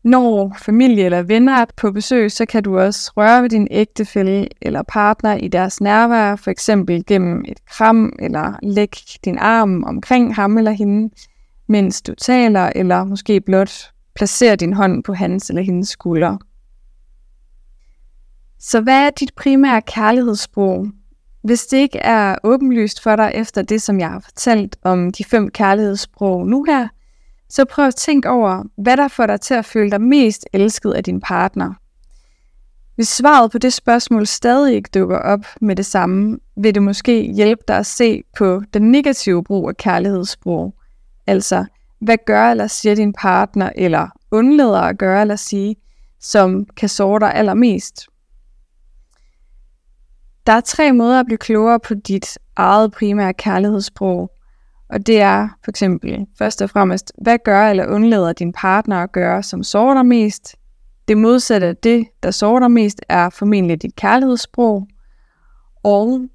Når 0.03 0.57
familie 0.61 1.05
eller 1.05 1.21
venner 1.21 1.53
er 1.53 1.65
på 1.77 1.91
besøg, 1.91 2.31
så 2.31 2.45
kan 2.45 2.63
du 2.63 2.79
også 2.79 3.11
røre 3.17 3.41
ved 3.41 3.49
din 3.49 3.67
ægtefælle 3.71 4.47
eller 4.61 4.83
partner 4.87 5.35
i 5.35 5.47
deres 5.47 5.81
nærvær, 5.81 6.35
for 6.35 6.51
eksempel 6.51 7.05
gennem 7.05 7.45
et 7.47 7.65
kram 7.65 8.13
eller 8.19 8.59
læg 8.63 8.93
din 9.25 9.37
arm 9.37 9.83
omkring 9.83 10.35
ham 10.35 10.57
eller 10.57 10.71
hende, 10.71 11.15
mens 11.67 12.01
du 12.01 12.15
taler, 12.15 12.71
eller 12.75 13.03
måske 13.03 13.41
blot 13.41 13.94
placer 14.15 14.55
din 14.55 14.73
hånd 14.73 15.03
på 15.03 15.13
hans 15.13 15.49
eller 15.49 15.61
hendes 15.61 15.89
skulder. 15.89 16.37
Så 18.59 18.81
hvad 18.81 19.05
er 19.05 19.09
dit 19.09 19.33
primære 19.35 19.81
kærlighedssprog? 19.81 20.87
Hvis 21.43 21.65
det 21.65 21.77
ikke 21.77 21.99
er 21.99 22.35
åbenlyst 22.43 23.03
for 23.03 23.15
dig 23.15 23.31
efter 23.33 23.61
det, 23.61 23.81
som 23.81 23.99
jeg 23.99 24.09
har 24.09 24.19
fortalt 24.19 24.77
om 24.83 25.11
de 25.11 25.23
fem 25.23 25.49
kærlighedssprog 25.49 26.47
nu 26.47 26.63
her, 26.63 26.87
så 27.49 27.65
prøv 27.65 27.87
at 27.87 27.95
tænke 27.95 28.29
over, 28.29 28.63
hvad 28.77 28.97
der 28.97 29.07
får 29.07 29.25
dig 29.25 29.41
til 29.41 29.53
at 29.53 29.65
føle 29.65 29.91
dig 29.91 30.01
mest 30.01 30.45
elsket 30.53 30.91
af 30.91 31.03
din 31.03 31.21
partner. 31.21 31.73
Hvis 32.95 33.07
svaret 33.07 33.51
på 33.51 33.57
det 33.57 33.73
spørgsmål 33.73 34.27
stadig 34.27 34.75
ikke 34.75 34.89
dukker 34.93 35.17
op 35.17 35.45
med 35.61 35.75
det 35.75 35.85
samme, 35.85 36.39
vil 36.57 36.75
det 36.75 36.83
måske 36.83 37.33
hjælpe 37.33 37.63
dig 37.67 37.77
at 37.77 37.85
se 37.85 38.23
på 38.37 38.61
den 38.73 38.91
negative 38.91 39.43
brug 39.43 39.69
af 39.69 39.77
kærlighedssprog. 39.77 40.75
Altså, 41.27 41.65
hvad 41.99 42.17
gør 42.25 42.51
eller 42.51 42.67
siger 42.67 42.95
din 42.95 43.13
partner, 43.13 43.69
eller 43.75 44.07
undlader 44.31 44.81
at 44.81 44.97
gøre 44.97 45.21
eller 45.21 45.35
sige, 45.35 45.75
som 46.19 46.65
kan 46.77 46.89
såre 46.89 47.19
dig 47.19 47.33
allermest. 47.33 48.07
Der 50.45 50.53
er 50.53 50.61
tre 50.61 50.93
måder 50.93 51.19
at 51.19 51.25
blive 51.25 51.37
klogere 51.37 51.79
på 51.79 51.93
dit 51.93 52.37
eget 52.55 52.91
primære 52.91 53.33
kærlighedssprog. 53.33 54.31
Og 54.89 55.07
det 55.07 55.21
er 55.21 55.47
for 55.63 55.71
eksempel 55.71 56.25
først 56.37 56.61
og 56.61 56.69
fremmest, 56.69 57.11
hvad 57.21 57.37
gør 57.45 57.69
eller 57.69 57.87
undlader 57.87 58.33
din 58.33 58.53
partner 58.53 59.03
at 59.03 59.11
gøre, 59.11 59.43
som 59.43 59.63
sårer 59.63 59.93
dig 59.93 60.05
mest? 60.05 60.55
Det 61.07 61.17
modsatte 61.17 61.67
af 61.67 61.77
det, 61.77 62.07
der 62.23 62.31
sårer 62.31 62.59
dig 62.59 62.71
mest, 62.71 63.01
er 63.09 63.29
formentlig 63.29 63.81
dit 63.81 63.95
kærlighedssprog. 63.95 64.87
Og 65.83 66.29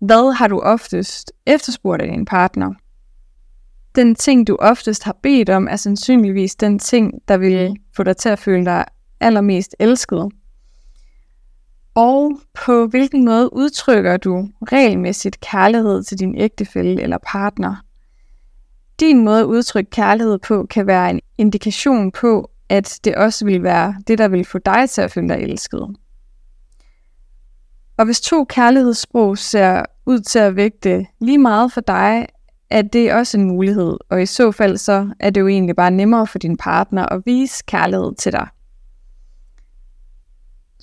hvad 0.00 0.34
har 0.34 0.48
du 0.48 0.60
oftest 0.60 1.32
efterspurgt 1.46 2.02
af 2.02 2.08
din 2.08 2.24
partner? 2.24 2.72
Den 3.94 4.14
ting, 4.14 4.46
du 4.46 4.56
oftest 4.56 5.04
har 5.04 5.16
bedt 5.22 5.50
om, 5.50 5.68
er 5.70 5.76
sandsynligvis 5.76 6.54
den 6.54 6.78
ting, 6.78 7.12
der 7.28 7.36
vil 7.36 7.76
få 7.96 8.02
dig 8.02 8.16
til 8.16 8.28
at 8.28 8.38
føle 8.38 8.64
dig 8.64 8.84
allermest 9.20 9.76
elsket. 9.78 10.28
Og 11.94 12.38
på 12.64 12.86
hvilken 12.86 13.24
måde 13.24 13.52
udtrykker 13.52 14.16
du 14.16 14.48
regelmæssigt 14.72 15.40
kærlighed 15.40 16.02
til 16.02 16.18
din 16.18 16.38
ægtefælle 16.38 17.02
eller 17.02 17.18
partner? 17.26 17.76
Din 19.00 19.24
måde 19.24 19.40
at 19.40 19.44
udtrykke 19.44 19.90
kærlighed 19.90 20.38
på 20.38 20.66
kan 20.70 20.86
være 20.86 21.10
en 21.10 21.20
indikation 21.38 22.12
på, 22.12 22.50
at 22.68 23.00
det 23.04 23.14
også 23.14 23.44
vil 23.44 23.62
være 23.62 23.94
det, 24.06 24.18
der 24.18 24.28
vil 24.28 24.44
få 24.44 24.58
dig 24.58 24.90
til 24.90 25.00
at 25.00 25.12
føle 25.12 25.28
dig 25.28 25.36
elsket. 25.36 25.96
Og 27.96 28.04
hvis 28.04 28.20
to 28.20 28.44
kærlighedssprog 28.44 29.38
ser 29.38 29.82
ud 30.06 30.20
til 30.20 30.38
at 30.38 30.56
vægte 30.56 31.06
lige 31.20 31.38
meget 31.38 31.72
for 31.72 31.80
dig, 31.80 32.26
er 32.70 32.82
det 32.82 33.12
også 33.12 33.38
en 33.38 33.44
mulighed, 33.44 33.96
og 34.10 34.22
i 34.22 34.26
så 34.26 34.52
fald 34.52 34.76
så 34.76 35.14
er 35.20 35.30
det 35.30 35.40
jo 35.40 35.48
egentlig 35.48 35.76
bare 35.76 35.90
nemmere 35.90 36.26
for 36.26 36.38
din 36.38 36.56
partner 36.56 37.06
at 37.06 37.22
vise 37.26 37.64
kærlighed 37.66 38.14
til 38.14 38.32
dig. 38.32 38.48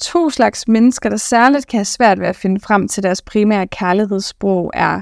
To 0.02 0.30
slags 0.30 0.67
mennesker, 0.67 1.10
der 1.10 1.17
særligt 1.17 1.67
kan 1.67 1.78
have 1.78 1.86
svært 1.86 2.20
ved 2.20 2.28
at 2.28 2.36
finde 2.36 2.60
frem 2.60 2.88
til 2.88 3.04
deres 3.04 3.22
primære 3.22 3.67
kærlighedssprog, 3.67 4.72
er 4.74 5.02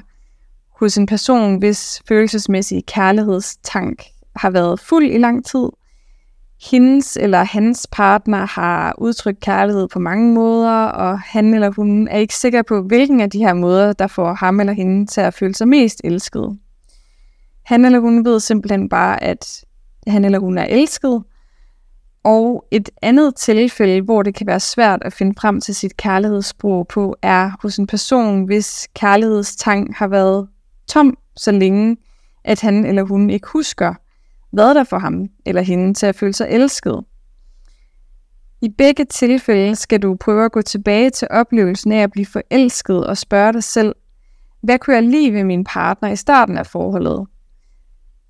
hos 0.80 0.98
en 0.98 1.06
person, 1.06 1.58
hvis 1.58 2.02
følelsesmæssige 2.08 2.82
kærlighedstank 2.82 4.04
har 4.36 4.50
været 4.50 4.80
fuld 4.80 5.06
i 5.06 5.18
lang 5.18 5.46
tid. 5.46 5.70
Hendes 6.72 7.18
eller 7.22 7.44
hans 7.44 7.88
partner 7.92 8.46
har 8.46 8.96
udtrykt 8.98 9.40
kærlighed 9.40 9.88
på 9.88 10.00
mange 10.00 10.34
måder, 10.34 10.86
og 10.86 11.20
han 11.20 11.54
eller 11.54 11.70
hun 11.70 12.08
er 12.08 12.18
ikke 12.18 12.36
sikker 12.36 12.62
på, 12.62 12.82
hvilken 12.82 13.22
af 13.22 13.30
de 13.30 13.40
her 13.40 13.54
måder, 13.54 13.94
der 13.94 14.08
får 14.08 14.34
ham 14.34 14.60
eller 14.60 14.74
hende 14.74 15.06
til 15.06 15.22
at 15.22 15.34
føle 15.34 15.56
sig 15.56 15.68
mest 15.68 16.02
elsket. 16.04 16.60
Han 17.70 17.86
eller 17.86 18.00
hun 18.00 18.26
ved 18.26 18.40
simpelthen 18.40 18.90
bare, 18.90 19.24
at 19.24 19.66
han 20.08 20.26
eller 20.26 20.40
hun 20.40 20.58
er 20.58 20.66
elsket, 20.66 21.24
og 22.24 22.66
et 22.72 22.90
andet 23.02 23.36
tilfælde, 23.36 24.02
hvor 24.02 24.24
det 24.24 24.36
kan 24.36 24.48
være 24.48 24.60
svært 24.60 25.00
at 25.04 25.14
finde 25.14 25.34
frem 25.42 25.62
til 25.62 25.76
sit 25.76 25.98
kærlighedssprog 25.98 26.88
på, 26.88 27.16
er 27.22 27.52
hos 27.62 27.78
en 27.78 27.88
person, 27.88 28.46
hvis 28.46 28.88
kærlighedstang 28.96 29.96
har 29.96 30.08
været 30.08 30.48
tom 30.88 31.18
så 31.36 31.52
længe, 31.52 31.98
at 32.44 32.62
han 32.62 32.86
eller 32.86 33.04
hun 33.04 33.30
ikke 33.30 33.48
husker, 33.54 33.94
hvad 34.52 34.76
der 34.76 34.84
får 34.84 35.00
ham 35.00 35.28
eller 35.46 35.62
hende 35.62 35.94
til 35.94 36.06
at 36.06 36.16
føle 36.16 36.34
sig 36.34 36.48
elsket. 36.50 37.04
I 38.62 38.70
begge 38.78 39.06
tilfælde 39.06 39.76
skal 39.76 40.02
du 40.02 40.16
prøve 40.16 40.46
at 40.46 40.52
gå 40.52 40.62
tilbage 40.62 41.10
til 41.10 41.28
oplevelsen 41.32 41.92
af 41.92 42.04
at 42.04 42.12
blive 42.12 42.26
forelsket 42.26 43.08
og 43.08 43.18
spørge 43.18 43.54
dig 43.54 43.64
selv, 43.64 43.96
hvad 44.62 44.80
kunne 44.80 44.96
jeg 44.96 45.04
lide 45.04 45.34
ved 45.34 45.44
min 45.44 45.64
partner 45.64 46.10
i 46.10 46.16
starten 46.16 46.58
af 46.58 46.68
forholdet? 46.68 47.28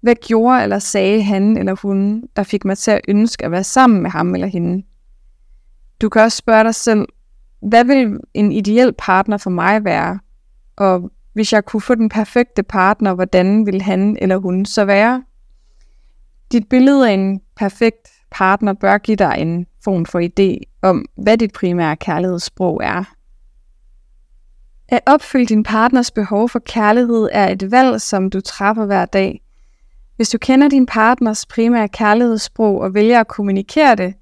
Hvad 0.01 0.15
gjorde 0.15 0.63
eller 0.63 0.79
sagde 0.79 1.23
han 1.23 1.57
eller 1.57 1.75
hun, 1.81 2.23
der 2.35 2.43
fik 2.43 2.65
mig 2.65 2.77
til 2.77 2.91
at 2.91 3.01
ønske 3.07 3.45
at 3.45 3.51
være 3.51 3.63
sammen 3.63 4.01
med 4.01 4.09
ham 4.09 4.33
eller 4.33 4.47
hende? 4.47 4.85
Du 6.01 6.09
kan 6.09 6.21
også 6.21 6.37
spørge 6.37 6.63
dig 6.63 6.75
selv, 6.75 7.07
hvad 7.61 7.85
vil 7.85 8.19
en 8.33 8.51
ideel 8.51 8.93
partner 8.97 9.37
for 9.37 9.49
mig 9.49 9.83
være? 9.83 10.19
Og 10.75 11.11
hvis 11.33 11.53
jeg 11.53 11.65
kunne 11.65 11.81
få 11.81 11.95
den 11.95 12.09
perfekte 12.09 12.63
partner, 12.63 13.13
hvordan 13.13 13.65
vil 13.65 13.81
han 13.81 14.17
eller 14.21 14.37
hun 14.37 14.65
så 14.65 14.85
være? 14.85 15.23
Dit 16.51 16.69
billede 16.69 17.09
af 17.09 17.13
en 17.13 17.41
perfekt 17.55 18.09
partner 18.31 18.73
bør 18.73 18.97
give 18.97 19.17
dig 19.17 19.35
en 19.37 19.65
form 19.83 20.05
for 20.05 20.19
idé 20.19 20.79
om, 20.81 21.05
hvad 21.15 21.37
dit 21.37 21.53
primære 21.53 21.95
kærlighedssprog 21.95 22.81
er. 22.83 23.03
At 24.87 24.99
opfylde 25.05 25.45
din 25.45 25.63
partners 25.63 26.11
behov 26.11 26.49
for 26.49 26.59
kærlighed 26.59 27.29
er 27.31 27.49
et 27.49 27.71
valg, 27.71 28.01
som 28.01 28.29
du 28.29 28.41
træffer 28.41 28.85
hver 28.85 29.05
dag. 29.05 29.41
Hvis 30.19 30.29
du 30.29 30.37
kender 30.37 30.69
din 30.69 30.85
partners 30.85 31.45
primære 31.45 31.87
kærlighedssprog 31.87 32.81
og 32.81 32.93
vælger 32.93 33.19
at 33.19 33.27
kommunikere 33.27 33.95
det, 33.95 34.13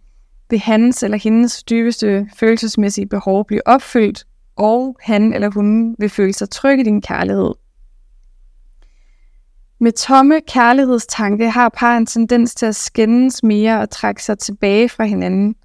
vil 0.49 0.59
hans 0.59 1.03
eller 1.03 1.17
hendes 1.17 1.63
dybeste 1.63 2.29
følelsesmæssige 2.35 3.07
behov 3.07 3.45
blive 3.45 3.67
opfyldt, 3.67 4.25
og 4.55 4.97
han 5.01 5.33
eller 5.33 5.49
hun 5.49 5.95
vil 5.99 6.09
føle 6.09 6.33
sig 6.33 6.49
tryg 6.49 6.79
i 6.79 6.83
din 6.83 7.01
kærlighed. 7.01 7.51
Med 9.79 9.91
tomme 9.91 10.41
kærlighedstanke 10.47 11.49
har 11.49 11.69
par 11.69 11.97
en 11.97 12.05
tendens 12.05 12.55
til 12.55 12.65
at 12.65 12.75
skændes 12.75 13.43
mere 13.43 13.79
og 13.79 13.89
trække 13.89 14.23
sig 14.23 14.39
tilbage 14.39 14.89
fra 14.89 15.03
hinanden, 15.03 15.55